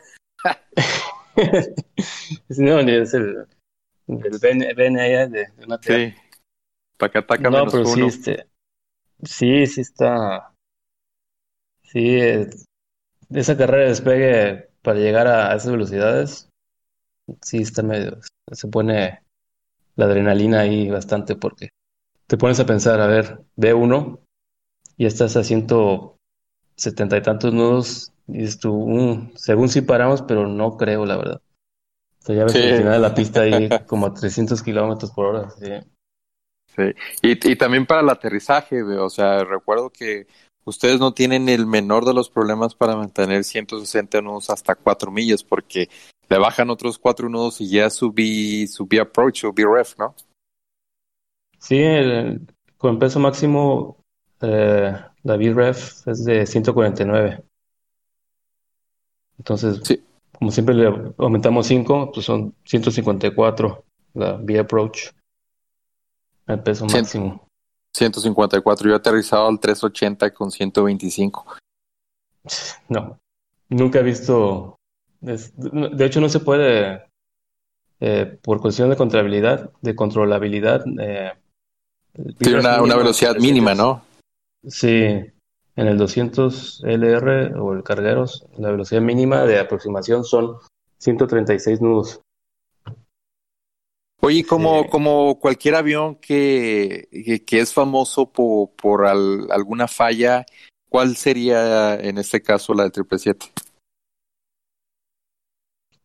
[2.48, 3.46] no, es el,
[4.08, 5.94] el BNI de, una TR.
[5.94, 6.14] Sí.
[6.96, 7.94] Taca, taca no, menos pero uno.
[7.94, 8.46] sí, este,
[9.22, 10.52] sí, sí está.
[11.82, 12.64] Sí, es,
[13.30, 16.48] esa carrera de despegue para llegar a esas velocidades,
[17.40, 18.18] sí está medio.
[18.50, 19.22] Se pone
[19.96, 21.70] la adrenalina ahí bastante porque
[22.26, 24.20] te pones a pensar, a ver, B1
[24.96, 26.18] y estás a ciento
[26.76, 31.16] setenta y tantos nudos y dices tú, mm, según sí paramos, pero no creo, la
[31.16, 31.40] verdad.
[32.20, 32.62] O sea, ya ves Sí.
[32.62, 35.50] al final de la pista ahí como a 300 kilómetros por hora.
[35.50, 35.66] Sí.
[36.74, 36.82] Sí.
[37.22, 40.26] Y, y también para el aterrizaje, o sea, recuerdo que
[40.64, 45.44] ustedes no tienen el menor de los problemas para mantener 160 nudos hasta 4 millas,
[45.44, 45.90] porque
[46.30, 50.14] le bajan otros 4 nudos y ya subí, subí approach o ref, ¿no?
[51.58, 52.40] Sí, el-
[52.78, 53.98] con peso máximo,
[54.40, 54.94] eh,
[55.24, 57.42] la VREF es de 149.
[59.38, 60.02] Entonces, Sí.
[60.38, 60.86] como siempre le
[61.18, 65.08] aumentamos 5, pues son 154 la V-Approach,
[66.46, 67.46] el peso Cien- máximo.
[67.94, 68.88] 154.
[68.88, 71.46] Yo he aterrizado al 380 con 125.
[72.88, 73.18] No,
[73.68, 74.76] nunca he visto.
[75.24, 77.04] es- de hecho, no se puede,
[78.00, 80.84] eh, por cuestión de controlabilidad, de controlabilidad.
[81.00, 81.32] eh,
[82.38, 84.02] Tiene una, una velocidad mínima, ¿no?
[84.66, 90.56] Sí, en el 200 LR o el cargueros, la velocidad mínima de aproximación son
[90.98, 92.20] 136 nudos.
[94.20, 94.88] Oye, como, Sí.
[94.90, 100.46] como cualquier avión que, que, que es famoso por, por al- alguna falla,
[100.88, 103.52] ¿cuál sería en este caso la del 777?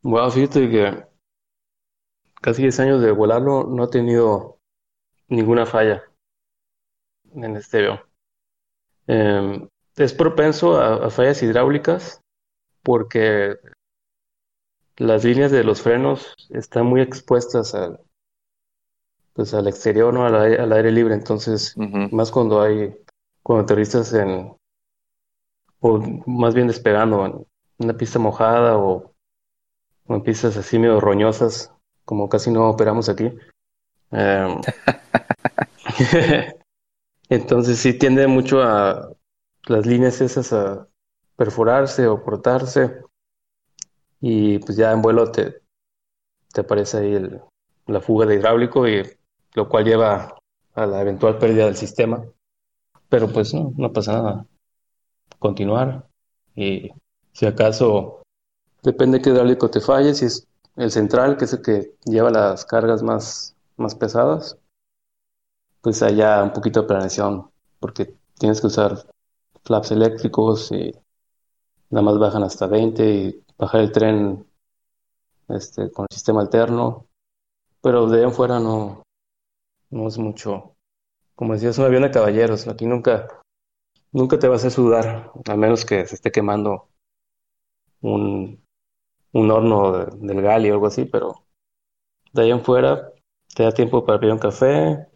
[0.02, 1.06] Bueno, fíjate que
[2.42, 4.58] casi 10 años de volarlo no he tenido
[5.28, 6.04] ninguna falla
[7.36, 8.00] en este avión.
[9.08, 12.22] Eh, es propenso a, a fallas hidráulicas
[12.84, 13.58] porque
[14.98, 18.02] las líneas de los frenos están muy expuestas al,
[19.34, 20.26] pues, al exterior, ¿no?
[20.26, 21.14] Al, aire- al aire libre.
[21.14, 21.74] Entonces,
[22.12, 22.94] más cuando hay,
[23.44, 24.54] cuando aterrizas en,
[25.80, 27.46] o más bien despegando en
[27.80, 29.14] una pista mojada o,
[30.08, 31.74] o en pistas así medio roñosas,
[32.06, 33.32] como casi no operamos aquí.
[34.12, 34.62] Em,
[37.30, 39.12] entonces sí tiende mucho a
[39.68, 40.88] las líneas esas a
[41.36, 43.02] perforarse o cortarse
[44.22, 45.62] y pues ya en vuelo te,
[46.54, 47.42] te aparece ahí el-
[47.88, 49.04] la fuga de hidráulico y
[49.54, 50.36] lo cual lleva
[50.76, 52.24] a la eventual pérdida del sistema.
[53.10, 54.46] Pero pues no, no pasa nada.
[55.40, 56.08] Continuar
[56.56, 56.90] y
[57.34, 58.24] si acaso
[58.84, 62.66] depende qué hidráulico te falle, si es el central, que es el que lleva las
[62.66, 64.58] cargas más, más pesadas,
[65.82, 67.50] pues allá un poquito de planeación,
[67.80, 69.06] porque tienes que usar
[69.64, 70.94] flaps eléctricos y
[71.90, 74.48] nada más bajan hasta 20 y bajar el tren
[75.50, 77.08] este, con el sistema alterno,
[77.82, 79.04] pero de ahí en fuera no,
[79.92, 80.76] no es mucho.
[81.36, 83.28] Como decía, es un avión de caballeros, aquí nunca,
[84.14, 86.90] nunca te va a sudar, a menos que se esté quemando
[88.02, 88.64] un,
[89.34, 91.46] un horno de- del gali o algo así, pero
[92.34, 93.12] de ahí en fuera
[93.56, 95.08] te da tiempo para pedir un café,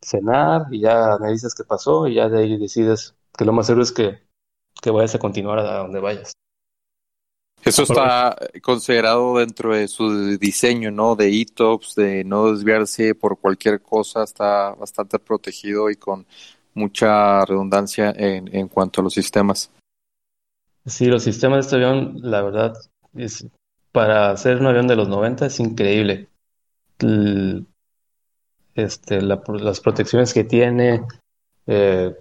[0.00, 3.82] cenar y ya analizas qué pasó y ya de ahí decides que lo más seguro
[3.82, 4.20] es que,
[4.80, 6.32] que vayas a continuar a donde vayas.
[7.64, 11.16] Eso está considerado dentro de su diseño, ¿no?
[11.16, 16.26] De ETOPS, de no desviarse por cualquier cosa, está bastante protegido y con
[16.74, 19.70] mucha redundancia en, en cuanto a los sistemas.
[20.84, 22.74] Sí, los sistemas de este avión, la verdad,
[23.14, 23.44] es,
[23.90, 26.28] para hacer un avión de los 90 es increíble.
[28.76, 31.02] Este, las protecciones que tiene,
[31.66, 32.14] eh,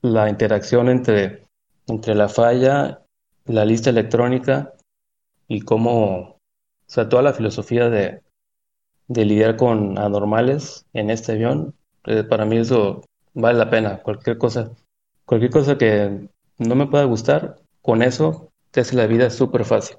[0.00, 1.46] la interacción entre,
[1.86, 3.02] entre la falla
[3.48, 4.74] la lista electrónica
[5.48, 6.38] y cómo, o
[6.86, 8.22] sea, toda la filosofía de,
[9.08, 11.74] de lidiar con anormales en este avión,
[12.04, 13.02] eh, para mí eso
[13.34, 14.02] vale la pena.
[14.02, 14.70] Cualquier cosa,
[15.24, 16.28] cualquier cosa que
[16.58, 19.96] no me pueda gustar, con eso te hace la vida súper fácil.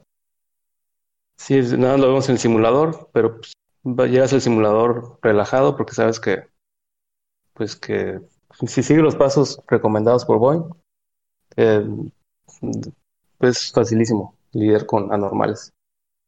[1.37, 3.53] Sí, nada lo vemos en el simulador, pero pues,
[3.83, 6.45] llegas al simulador relajado porque sabes que,
[7.53, 8.19] pues que
[8.67, 10.63] si sigues los pasos recomendados por Boeing,
[11.55, 11.85] eh,
[13.37, 15.73] pues facilísimo lidiar con anormales.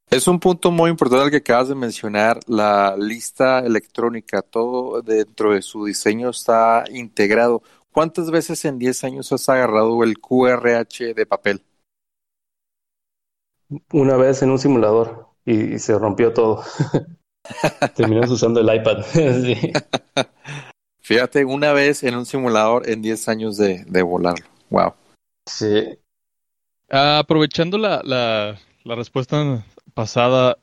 [0.10, 5.54] Es un punto muy importante el que acabas de mencionar, la lista electrónica, todo dentro
[5.54, 7.64] de su diseño está integrado.
[7.94, 11.64] ¿Cuántas veces en 10 años has agarrado el QRH de papel?
[13.94, 16.64] Una vez en un simulador y, se rompió todo.
[17.96, 19.04] Terminamos usando el iPad.
[21.02, 24.46] Fíjate, una vez en un simulador en 10 años de, de volarlo.
[24.70, 24.94] Wow.
[25.46, 25.98] Sí,
[26.94, 29.64] Ah, aprovechando la, la, la, respuesta
[29.94, 30.58] pasada,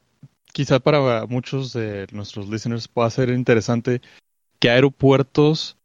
[0.52, 4.02] quizá para muchos de nuestros listeners pueda ser interesante
[4.58, 5.78] qué aeropuertos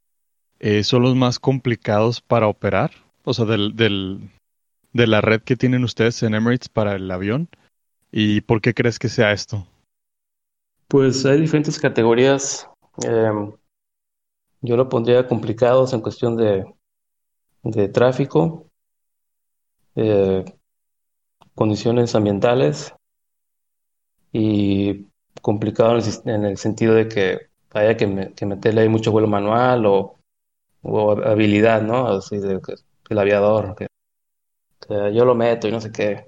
[0.59, 2.91] eh, son los más complicados para operar,
[3.23, 4.31] o sea, del, del,
[4.91, 7.47] de la red que tienen ustedes en Emirates para el avión,
[8.11, 9.65] y por qué crees que sea esto.
[10.93, 12.69] Pues hay diferentes categorías.
[13.03, 13.31] Eh,
[14.61, 16.71] yo lo pondría complicados en cuestión de,
[17.63, 18.69] de tráfico,
[19.95, 20.45] eh,
[21.55, 22.93] condiciones ambientales
[24.31, 25.07] y
[25.41, 27.39] complicado en el, sentido de que
[27.71, 30.19] haya que, meterle ahí mucho vuelo manual o,
[31.25, 32.05] habilidad, ¿no?
[32.05, 32.61] Así de,
[33.09, 33.87] el aviador, que,
[35.11, 36.27] yo lo meto y no sé qué.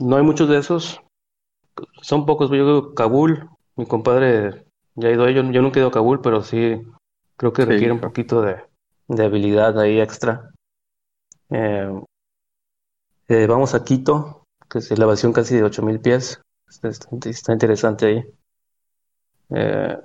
[0.00, 1.00] no hay muchos de esos.
[2.02, 2.50] Son pocos.
[2.50, 6.20] Yo creo Kabul, mi compadre ya ha ido yo, yo nunca he ido a Kabul,
[6.20, 6.82] pero sí
[7.36, 8.56] creo que requiere un poquito de,
[9.08, 10.50] de habilidad ahí extra.
[11.50, 11.90] Eh,
[13.28, 16.40] eh, vamos a Quito, que es elevación casi de 8000 pies.
[16.82, 18.24] Está, interesante ahí.
[19.50, 19.96] Eh,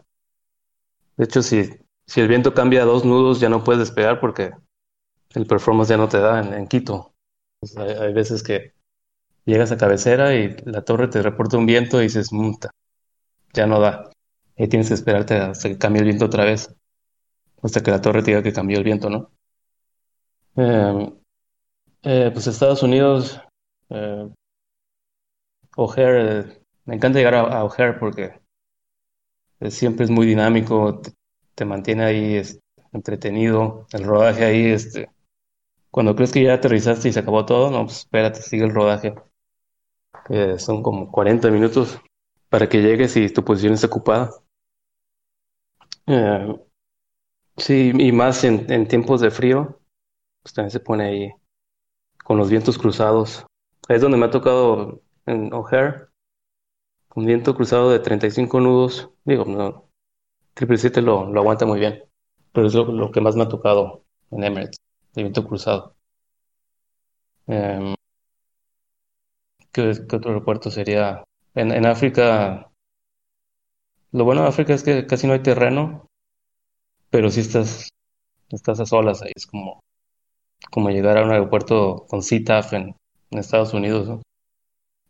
[1.18, 1.70] de hecho, si,
[2.06, 4.52] si el viento cambia a dos nudos, ya no puedes despegar porque
[5.34, 7.14] el performance ya no te da en, Quito.
[7.78, 8.74] hay, veces que
[9.46, 12.72] llegas a cabecera y la torre te reporta un viento y dices, multa,
[13.54, 14.10] ya no da.
[14.56, 16.74] Y tienes que esperarte hasta que cambie el viento otra vez,
[17.62, 19.32] hasta que la torre te diga que cambió el viento, ¿no?
[20.58, 21.14] Eh,
[22.04, 23.40] eh, pues Estados Unidos,
[23.90, 24.30] eh,
[25.78, 28.42] O'Hare, me encanta llegar a, O'Hare porque
[29.70, 31.02] siempre es muy dinámico,
[31.56, 32.42] te, mantiene ahí
[32.92, 35.10] entretenido, el rodaje ahí, este,
[35.92, 39.16] cuando crees que ya aterrizaste y se acabó todo, no, pues espérate, sigue el rodaje.
[40.58, 42.00] Son como 40 minutos
[42.50, 44.32] para que llegues y tu posición esté ocupada.
[46.08, 46.56] Eh,
[47.58, 49.80] sí, y más en, en tiempos de frío,
[50.44, 51.32] pues también se pone ahí
[52.24, 53.46] con los vientos cruzados.
[53.88, 56.08] Es donde me ha tocado en O'Hare,
[57.16, 59.10] un viento cruzado de 35 nudos.
[59.26, 59.90] Digo, no,
[60.56, 62.04] 777 lo, lo aguanta muy bien,
[62.54, 64.82] pero es lo, que más me ha tocado en Emirates,
[65.16, 65.96] el viento cruzado.
[67.48, 67.96] Em,
[69.72, 71.24] ¿qué, otro aeropuerto sería?
[71.56, 72.72] En, África,
[74.12, 76.08] lo bueno de África es que casi no hay terreno,
[77.10, 77.90] pero si estás,
[78.50, 79.82] estás a solas ahí, es como
[80.70, 82.96] como llegar a un aeropuerto con CTAF en,
[83.32, 84.22] en Estados Unidos.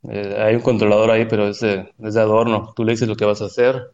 [0.03, 2.74] Eh, hay un controlador ahí, pero es de, es de adorno.
[2.76, 3.93] Tú le dices lo que vas a hacer.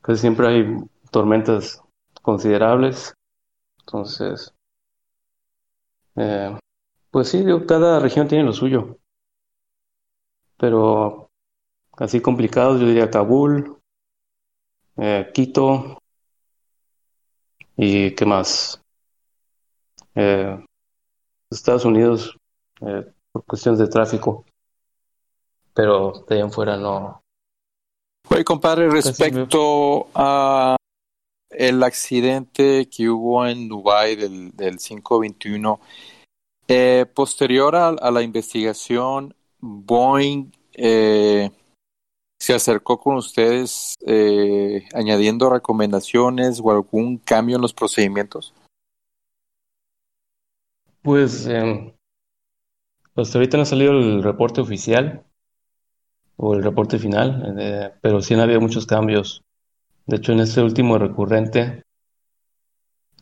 [0.00, 0.76] Casi siempre hay
[1.10, 1.82] tormentas
[2.22, 3.14] considerables.
[3.80, 4.54] Entonces,
[6.16, 6.56] eh,
[7.10, 8.98] pues sí, cada región tiene lo suyo.
[10.58, 11.30] Pero
[11.96, 13.78] así complicados, yo diría Kabul,
[14.96, 15.98] eh, Quito
[17.76, 18.82] y qué más.
[20.14, 20.64] Eh,
[21.50, 22.36] Estados Unidos
[22.80, 24.44] eh, por cuestiones de tráfico,
[25.72, 27.22] pero de ahí en fuera no.
[28.28, 30.76] Oye, compadre, respecto a
[31.50, 35.80] el accidente que hubo en Dubai del, del 521,
[36.68, 41.50] eh, posterior a, la investigación, Boeing eh,
[42.38, 48.54] se acercó con ustedes eh, añadiendo recomendaciones o algún cambio en los procedimientos.
[51.02, 51.92] Pues em,
[53.16, 55.24] Hasta ahorita no ha salido el reporte oficial
[56.36, 59.42] o el reporte final, eh, pero sí han habido muchos cambios.
[60.06, 61.82] De hecho, en este último recurrente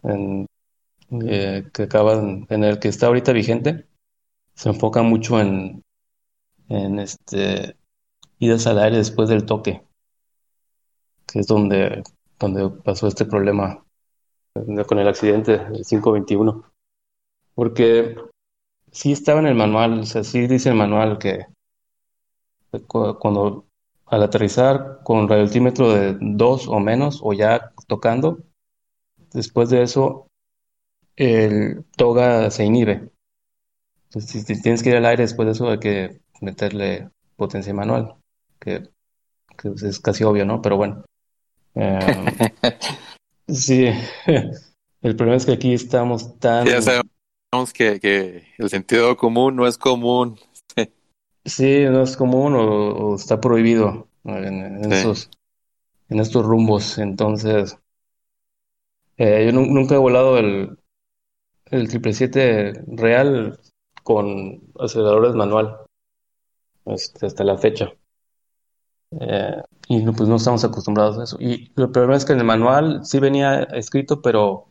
[0.02, 0.46] en,
[1.10, 3.86] eh, que acaban, en el que está ahorita vigente,
[4.54, 5.82] se enfoca mucho en,
[6.68, 7.76] en este
[8.38, 9.82] idas al aire después del toque,
[11.26, 12.02] que es donde,
[12.38, 13.84] donde pasó este problema
[14.86, 16.64] con el accidente del 521.
[17.54, 18.16] Porque
[18.90, 21.46] sí estaba en el manual, o sea, sí dice el manual que
[22.88, 23.66] cuando
[24.06, 28.38] al aterrizar con radioaltímetro de 2 o menos, o ya tocando,
[29.32, 30.28] después de eso
[31.16, 33.10] el toga se inhibe.
[34.06, 38.14] Entonces, si tienes que ir al aire después de eso, hay que meterle potencia manual,
[38.60, 38.88] que,
[39.84, 40.62] es casi obvio, ¿no?
[40.62, 41.04] Pero bueno.
[41.74, 42.26] Em,
[43.48, 43.86] sí,
[45.02, 46.66] el problema es que aquí estamos tan...
[46.66, 50.38] ya sabemos que, que el sentido común no es común.
[51.44, 55.30] Sí, no es común o, está prohibido en, esos,
[56.08, 56.98] en estos rumbos.
[56.98, 57.78] Entonces,
[59.16, 60.76] eh, yo nunca he volado el,
[61.66, 63.60] el 777 real
[64.06, 65.80] con aceleradores manual
[66.84, 67.92] este, hasta la fecha.
[69.10, 71.36] Eh, y pues no estamos acostumbrados a eso.
[71.40, 74.68] Y lo problema es que en el manual sí venía escrito, pero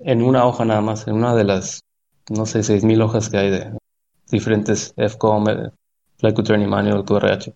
[0.00, 1.84] en una hoja nada más, en una de las,
[2.28, 3.78] no sé, 6.000 hojas que hay de
[4.32, 5.44] diferentes FCOM,
[6.18, 7.54] Flight Training Manual, QRH.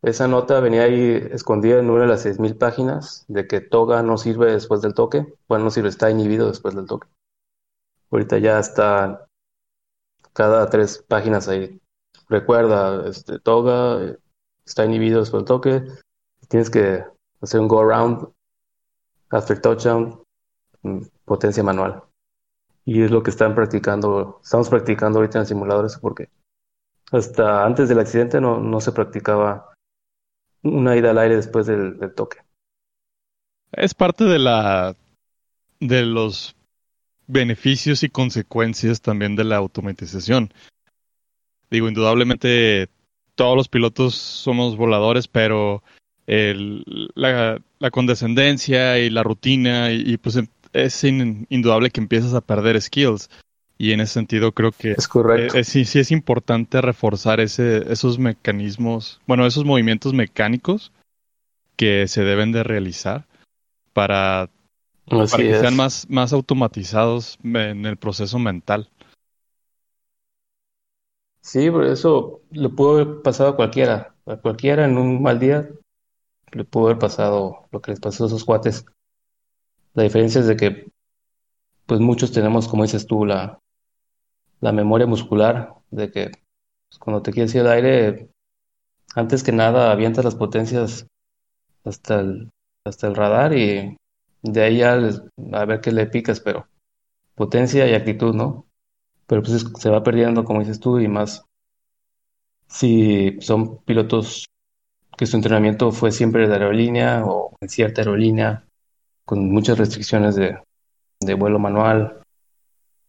[0.00, 4.16] Esa nota venía ahí escondida en una de las 6.000 páginas de que toga no
[4.16, 5.34] sirve después del toque.
[5.48, 7.08] Bueno, no sirve, está inhibido después del toque.
[8.10, 9.26] Ahorita ya está
[10.32, 11.80] cada tres páginas ahí.
[12.28, 14.16] Recuerda, este, toga
[14.64, 15.82] está inhibido después del toque.
[16.48, 17.04] Tienes que
[17.40, 18.28] hacer un go around
[19.30, 20.22] after touchdown,
[20.82, 22.02] mm, potencia manual.
[22.84, 26.28] Y es lo que están practicando, estamos practicando ahorita en simuladores porque
[27.12, 29.70] hasta antes del accidente no, no se practicaba
[30.62, 32.38] una ida al aire después del, toque.
[33.72, 34.96] Es parte de la
[35.78, 36.56] de los
[37.30, 40.52] beneficios y consecuencias también de la automatización.
[41.70, 42.88] Digo, indudablemente
[43.34, 45.82] todos los pilotos somos voladores, pero
[46.26, 47.60] la,
[47.90, 50.38] condescendencia y la rutina y, pues
[50.72, 53.30] es indudable que empiezas a perder skills.
[53.78, 55.56] Y en ese sentido creo que es correcto.
[55.56, 60.92] Eh, sí, sí es importante reforzar ese, esos mecanismos, bueno, esos movimientos mecánicos
[61.76, 63.26] que se deben de realizar
[63.94, 64.50] para,
[65.10, 68.88] para que sean más, más automatizados en el proceso mental.
[71.42, 75.68] Sí, por eso le pudo haber pasado a cualquiera, a cualquiera en un mal día
[76.52, 78.84] le pudo haber pasado lo que les pasó a esos cuates.
[79.94, 80.92] La diferencia es de que
[81.86, 83.58] pues muchos tenemos, como dices tú, la,
[84.60, 88.28] la memoria muscular, de que pues, cuando te quieres ir al aire,
[89.14, 91.06] antes que nada avientas las potencias
[91.84, 92.50] hasta el,
[92.84, 93.96] hasta el radar y
[94.42, 94.98] de ahí ya
[95.52, 96.66] a ver qué le picas, pero
[97.34, 98.66] potencia y actitud, ¿no?
[99.26, 101.44] Pero pues se va perdiendo, como dices tú, y más
[102.66, 104.46] si son pilotos
[105.16, 108.64] que su entrenamiento fue siempre de aerolínea o en cierta aerolínea,
[109.24, 110.58] con muchas restricciones de,
[111.20, 112.20] de vuelo manual,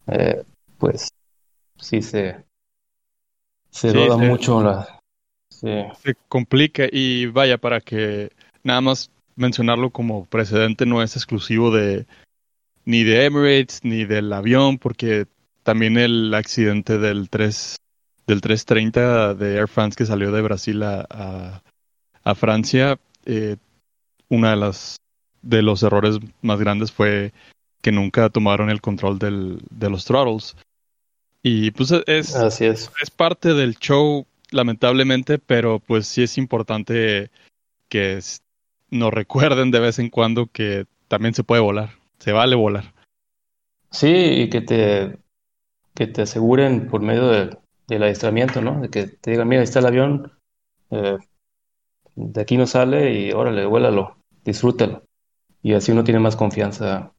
[0.08, 0.44] eh,
[0.78, 1.08] pues
[1.78, 2.44] sí se,
[3.70, 4.98] se roda mucho la...
[5.48, 8.32] Se complica y vaya, para que
[8.64, 12.06] nada más mencionarlo como precedente no es exclusivo de
[12.84, 15.26] ni de Emirates ni del avión, porque
[15.62, 17.76] también el accidente del 3
[18.26, 21.62] del 330 de Air France que salió de Brasil a,
[22.22, 23.56] a, Francia, eh,
[24.28, 24.96] una de las
[25.42, 27.32] de los errores más grandes fue
[27.80, 30.56] que nunca tomaron el control del, de los throttles.
[31.42, 32.90] Y pues es, Así es.
[33.02, 37.30] es parte del show, lamentablemente, pero pues sí es importante
[37.88, 38.16] que
[38.92, 42.92] nos recuerden de vez en cuando que también se puede volar, se vale volar.
[43.90, 45.18] Sí, y que te,
[45.94, 47.56] que te aseguren por medio de,
[47.88, 48.80] del adiestramiento, ¿no?
[48.80, 50.32] De que te digan, mira, ahí está el avión,
[50.90, 51.18] eh,
[52.14, 55.02] de aquí no sale y órale, vuélalo, disfrútalo.
[55.62, 57.12] Y así uno tiene más confianza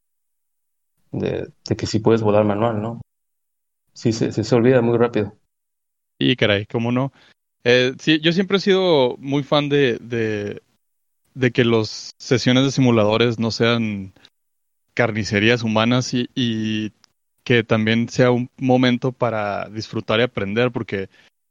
[1.10, 3.00] de, de que sí puedes volar manual, ¿no?
[3.92, 5.36] Sí, se, se olvida muy rápido.
[6.18, 7.12] Y caray, cómo no.
[7.64, 10.62] Eh, sí, yo siempre he sido muy fan de, de,
[11.34, 14.12] de, que las sesiones de simuladores no sean
[14.94, 16.92] carnicerías humanas y,
[17.44, 21.10] que también sea un momento para disfrutar y aprender, porque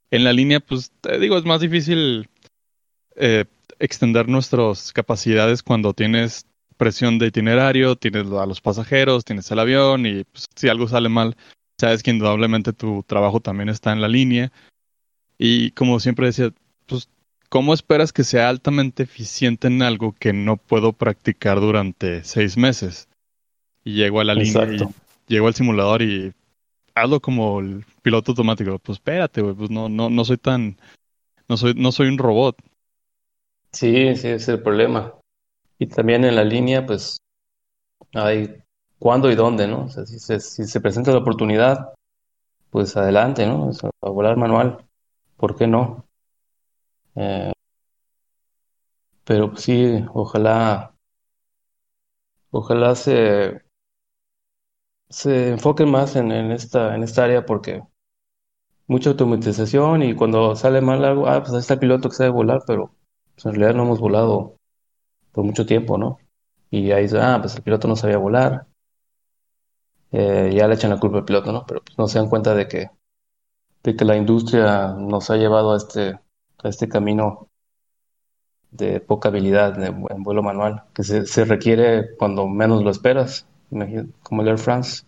[0.10, 2.28] en la línea, pues te digo, es más difícil
[3.16, 3.46] eh,
[3.78, 10.06] extender nuestras capacidades cuando tienes presión de itinerario, tienes a los pasajeros, tienes el avión
[10.06, 11.36] y pues, si algo sale mal,
[11.80, 14.52] sabes que indudablemente tu trabajo también está en la línea.
[15.38, 16.52] Y como siempre decía,
[17.54, 23.08] ¿cómo esperas que sea altamente eficiente en algo que no puedo practicar durante seis meses?
[23.84, 24.80] Y llego a la línea y
[25.28, 26.34] llego al simulador y
[26.96, 28.80] hazlo como el piloto automático.
[28.80, 30.78] Pues espérate, güey, pues no, no, no soy tan,
[31.48, 32.58] no soy, no soy un robot.
[33.72, 35.14] Sí, sí, es el problema.
[35.78, 37.18] Y también en la línea, pues,
[38.16, 38.64] hay
[38.98, 39.84] cuándo y dónde, ¿no?
[39.84, 41.94] O sea, si se, si se presenta la oportunidad,
[42.72, 43.68] pues adelante, ¿no?
[43.68, 44.84] O sea, a volar manual,
[45.38, 46.04] ¿por qué no?
[47.16, 47.54] Eh,
[49.26, 50.96] pero pues, sí, ojalá,
[52.52, 53.62] ojalá se,
[55.10, 57.84] se enfoquen más en, en esta, en esta área porque
[58.88, 62.30] mucha automatización y cuando sale mal algo, ah, pues ahí está el piloto que sabe
[62.30, 62.94] volar, pero
[63.36, 64.58] pues, en realidad no hemos volado
[65.34, 66.20] por mucho tiempo, ¿no?
[66.72, 68.68] Y ahí dice, ah, pues el piloto no sabía volar,
[70.12, 71.66] eh, ya le echan la culpa al piloto, ¿no?
[71.66, 72.90] Pero pues, no se dan cuenta de que,
[73.84, 76.20] de que la industria nos ha llevado a este,
[76.64, 77.48] a este camino
[78.72, 83.46] de poca habilidad en vuelo manual, que se, se requiere cuando menos lo esperas,
[84.22, 85.04] como el Air France.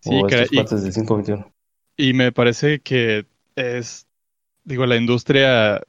[0.00, 1.52] Sí, o y, del 521.
[1.96, 4.06] Y me parece que es,
[4.64, 5.80] digo, la industria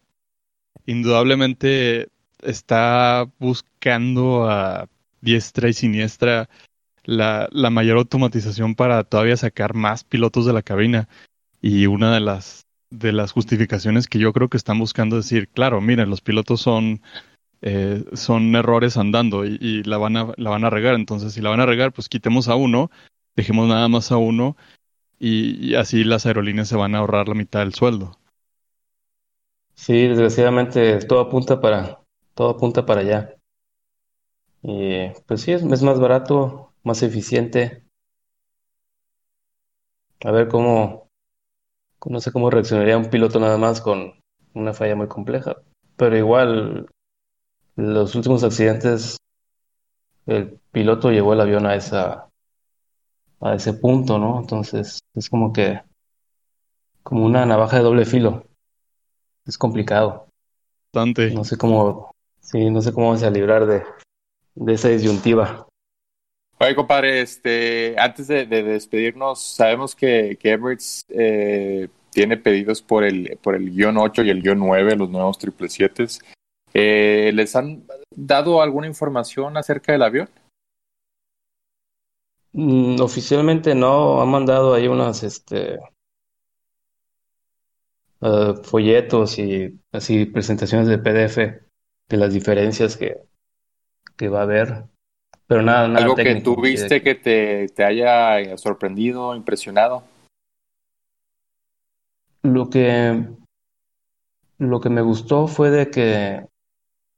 [0.86, 2.10] indudablemente
[2.42, 4.88] está buscando a
[5.22, 6.50] diestra y siniestra
[7.04, 11.08] la, la mayor automatización para todavía sacar más pilotos de la cabina.
[11.62, 15.82] Y una de las, de las justificaciones que yo creo que están buscando decir, claro,
[15.82, 17.02] miren, los pilotos son,
[17.62, 20.96] eh, son errores andando y, la, van a, la van a regar.
[20.96, 22.92] Entonces, si la van a regar, pues quitemos a uno,
[23.36, 24.56] dejemos nada más a uno
[25.20, 28.18] y, así las aerolíneas se van a ahorrar la mitad del sueldo.
[29.74, 32.02] Sí, desgraciadamente todo apunta para,
[32.36, 33.36] todo apunta para allá.
[34.62, 37.84] Y pues sí, es, es más barato más eficiente.
[40.24, 41.11] A ver cómo,
[42.06, 44.14] no sé cómo reaccionaría un piloto nada más con
[44.54, 45.58] una falla muy compleja.
[45.96, 46.88] Pero igual,
[47.76, 49.18] los últimos accidentes,
[50.26, 52.28] el piloto llevó el avión a esa,
[53.40, 54.40] a ese punto, ¿no?
[54.40, 55.82] Entonces, es como que,
[57.04, 58.46] como una navaja de doble filo.
[59.46, 60.28] Es complicado.
[60.94, 61.32] Bastante.
[61.34, 63.84] No sé cómo, sí, no sé cómo vamos a librar de,
[64.56, 65.68] de esa disyuntiva.
[66.62, 73.56] Oye, compadre, este, antes de, despedirnos, sabemos que, Emirates eh, tiene pedidos por el, por
[73.56, 76.24] el guion 8 y el guion 9, los nuevos 777.
[76.76, 80.30] Eh, ¿Les han dado alguna información acerca del avión?
[82.54, 85.80] Mm, oficialmente no, han mandado ahí unas este,
[88.20, 91.38] uh, folletos y así presentaciones de PDF
[92.08, 93.18] de las diferencias que,
[94.16, 94.92] que va a haber
[95.52, 100.02] pero nada, nada Algo que tú viste que te, te haya sorprendido, impresionado.
[102.42, 103.28] Lo que,
[104.60, 106.48] lo que me gustó fue de que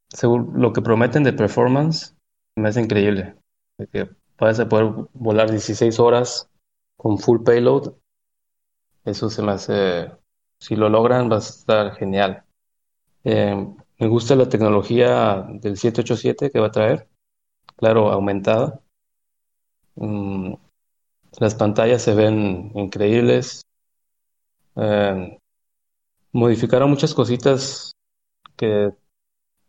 [0.10, 2.16] según lo que prometen de performance
[2.56, 3.36] me hace increíble.
[3.78, 4.10] De que
[4.40, 6.50] vas a poder volar 16 horas
[6.98, 7.94] con full payload.
[9.06, 10.10] Eso se me hace,
[10.58, 12.44] si lo logran, va a estar genial.
[13.26, 13.64] Eh,
[14.00, 17.13] me gusta la tecnología del 787 que va a traer
[17.78, 18.82] claro, aumentada.
[19.96, 20.54] Mm,
[21.40, 23.66] las pantallas se ven increíbles.
[24.76, 25.40] Eh,
[26.32, 27.94] modificaron muchas cositas
[28.58, 28.92] que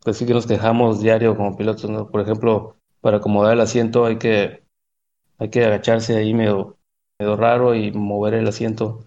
[0.04, 1.90] pues sí que nos quejamos diario como pilotos.
[2.10, 4.64] Por ejemplo, para acomodar el asiento hay que,
[5.38, 6.76] hay que agacharse ahí medio,
[7.18, 9.06] medio raro y mover el asiento.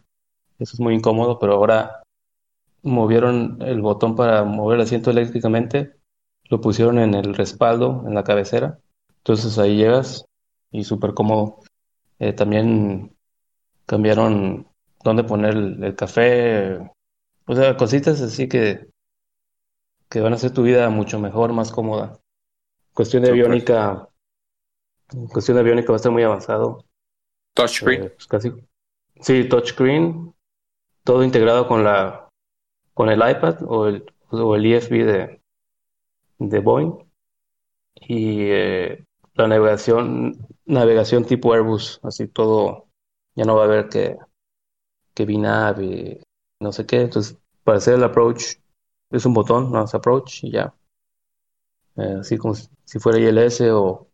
[0.59, 2.03] Eso es muy incómodo, pero ahora
[2.81, 5.95] movieron el botón para mover el asiento eléctricamente,
[6.49, 8.79] lo pusieron en el respaldo, en la cabecera,
[9.27, 10.25] entonces ahí llegas
[10.71, 11.59] y súper cómodo.
[12.17, 13.13] Eh, también
[13.85, 14.69] cambiaron
[15.03, 16.79] dónde poner el, café,
[17.45, 18.87] o sea, cositas así que,
[20.07, 22.17] que van a hacer tu vida mucho mejor, más cómoda.
[22.93, 24.07] Cuestión de aviónica,
[25.33, 26.85] cuestión de aviónica va a estar muy avanzado.
[27.53, 28.03] Touchscreen.
[28.03, 28.53] Eh, pues casi.
[29.19, 30.33] Sí, touchscreen,
[31.03, 32.29] todo integrado con la
[32.93, 35.41] con el iPad o el, o el IFB de,
[36.39, 36.93] de Boeing.
[37.95, 39.06] Y eh,
[39.37, 42.87] la navegación, navegación tipo Airbus, así todo,
[43.35, 44.17] ya no va a haber que,
[45.13, 46.21] que VNAV y
[46.59, 47.01] no sé qué.
[47.01, 48.55] Entonces, para hacer el approach,
[49.11, 50.73] es un botón, es approach y ya.
[51.97, 54.07] Eh, así como si fuera ILS o,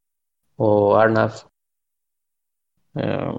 [0.58, 1.48] o ARNAV.
[2.96, 3.34] Eh,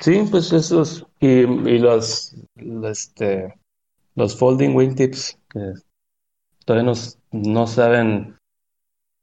[0.00, 2.36] sí, pues esos, y, y los,
[2.84, 3.54] este,
[4.14, 5.72] los folding wingtips, que
[6.64, 6.98] todavía no,
[7.32, 8.38] no saben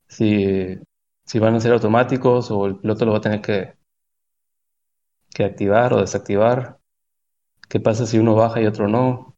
[0.07, 0.79] si
[1.25, 3.73] si van a ser automáticos o el piloto lo va a tener que,
[5.33, 6.79] que activar o desactivar.
[7.69, 9.35] ¿Qué pasa si uno baja y otro no?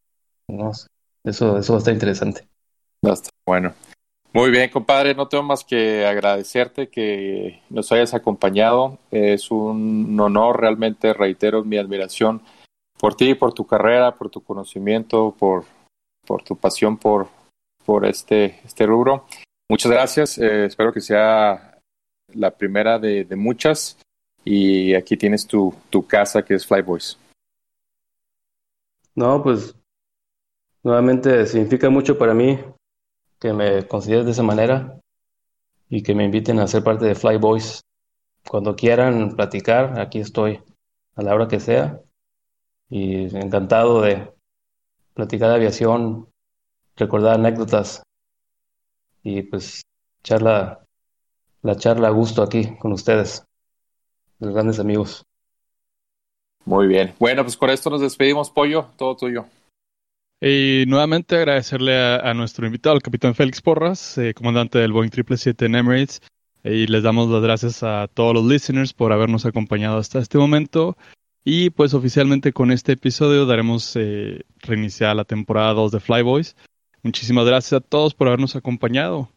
[0.73, 0.87] Sé.
[1.23, 2.47] Eso, eso está interesante.
[3.45, 3.73] Bueno.
[4.33, 5.15] Muy bien, compadre.
[5.15, 8.99] No tengo más que agradecerte que nos hayas acompañado.
[9.09, 12.41] Es un honor, realmente reitero mi admiración
[12.99, 15.63] por ti, por tu carrera, por tu conocimiento, por,
[16.25, 17.27] por tu pasión por,
[17.85, 19.25] por este, este rubro.
[19.69, 20.37] Muchas gracias.
[20.37, 21.74] Eh, espero que sea
[22.35, 23.97] la primera de, muchas.
[24.43, 27.17] Y aquí tienes tu, tu casa que es Flyboys.
[29.15, 29.75] No, pues
[30.83, 32.59] nuevamente significa mucho para mí
[33.39, 34.99] que me consideres de esa manera
[35.89, 37.81] y que me inviten a ser parte de Flyboys.
[38.47, 40.61] Cuando quieran platicar, aquí estoy
[41.15, 42.01] a la hora que sea.
[42.89, 44.31] Y encantado de
[45.15, 46.27] platicar de aviación,
[46.95, 48.03] recordar anécdotas
[49.25, 49.81] y pues
[50.23, 50.84] charla, la
[51.73, 53.43] charla a gusto aquí con ustedes,
[54.39, 55.25] los grandes amigos.
[56.65, 57.13] Muy bien.
[57.19, 58.87] Bueno, pues con esto nos despedimos, Pollo.
[58.97, 59.45] Todo tuyo.
[60.41, 65.65] Y nuevamente agradecerle a, nuestro invitado, el capitán Félix Porras, eh, comandante del Boeing 777
[65.65, 66.21] en Emirates.
[66.63, 70.97] Y les damos las gracias a todos los listeners por habernos acompañado hasta este momento.
[71.43, 76.55] Y pues oficialmente con este episodio daremos eh, reiniciar la temporada 2 de Flyboys.
[77.03, 79.29] Muchísimas gracias a todos por habernos acompañado.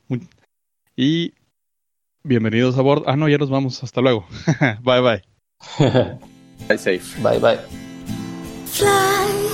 [0.96, 1.34] Y
[2.24, 3.04] bienvenidos a bordo.
[3.08, 3.82] Ah, no, ya nos vamos.
[3.82, 4.26] Hasta luego.
[4.82, 5.22] bye bye.
[6.68, 7.20] Bye safe.
[7.22, 7.58] Bye bye.
[8.66, 8.88] Fly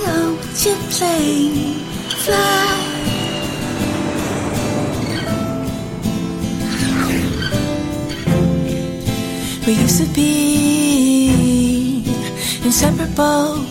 [0.07, 1.79] out your plane.
[2.09, 2.95] Fly.
[9.65, 12.03] We used to be
[12.63, 13.65] inseparable.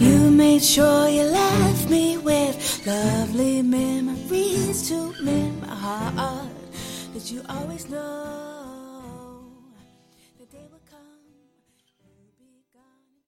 [0.00, 2.56] You made sure you left me with
[2.86, 6.57] lovely memories to mend my heart.
[7.18, 8.57] that you always know.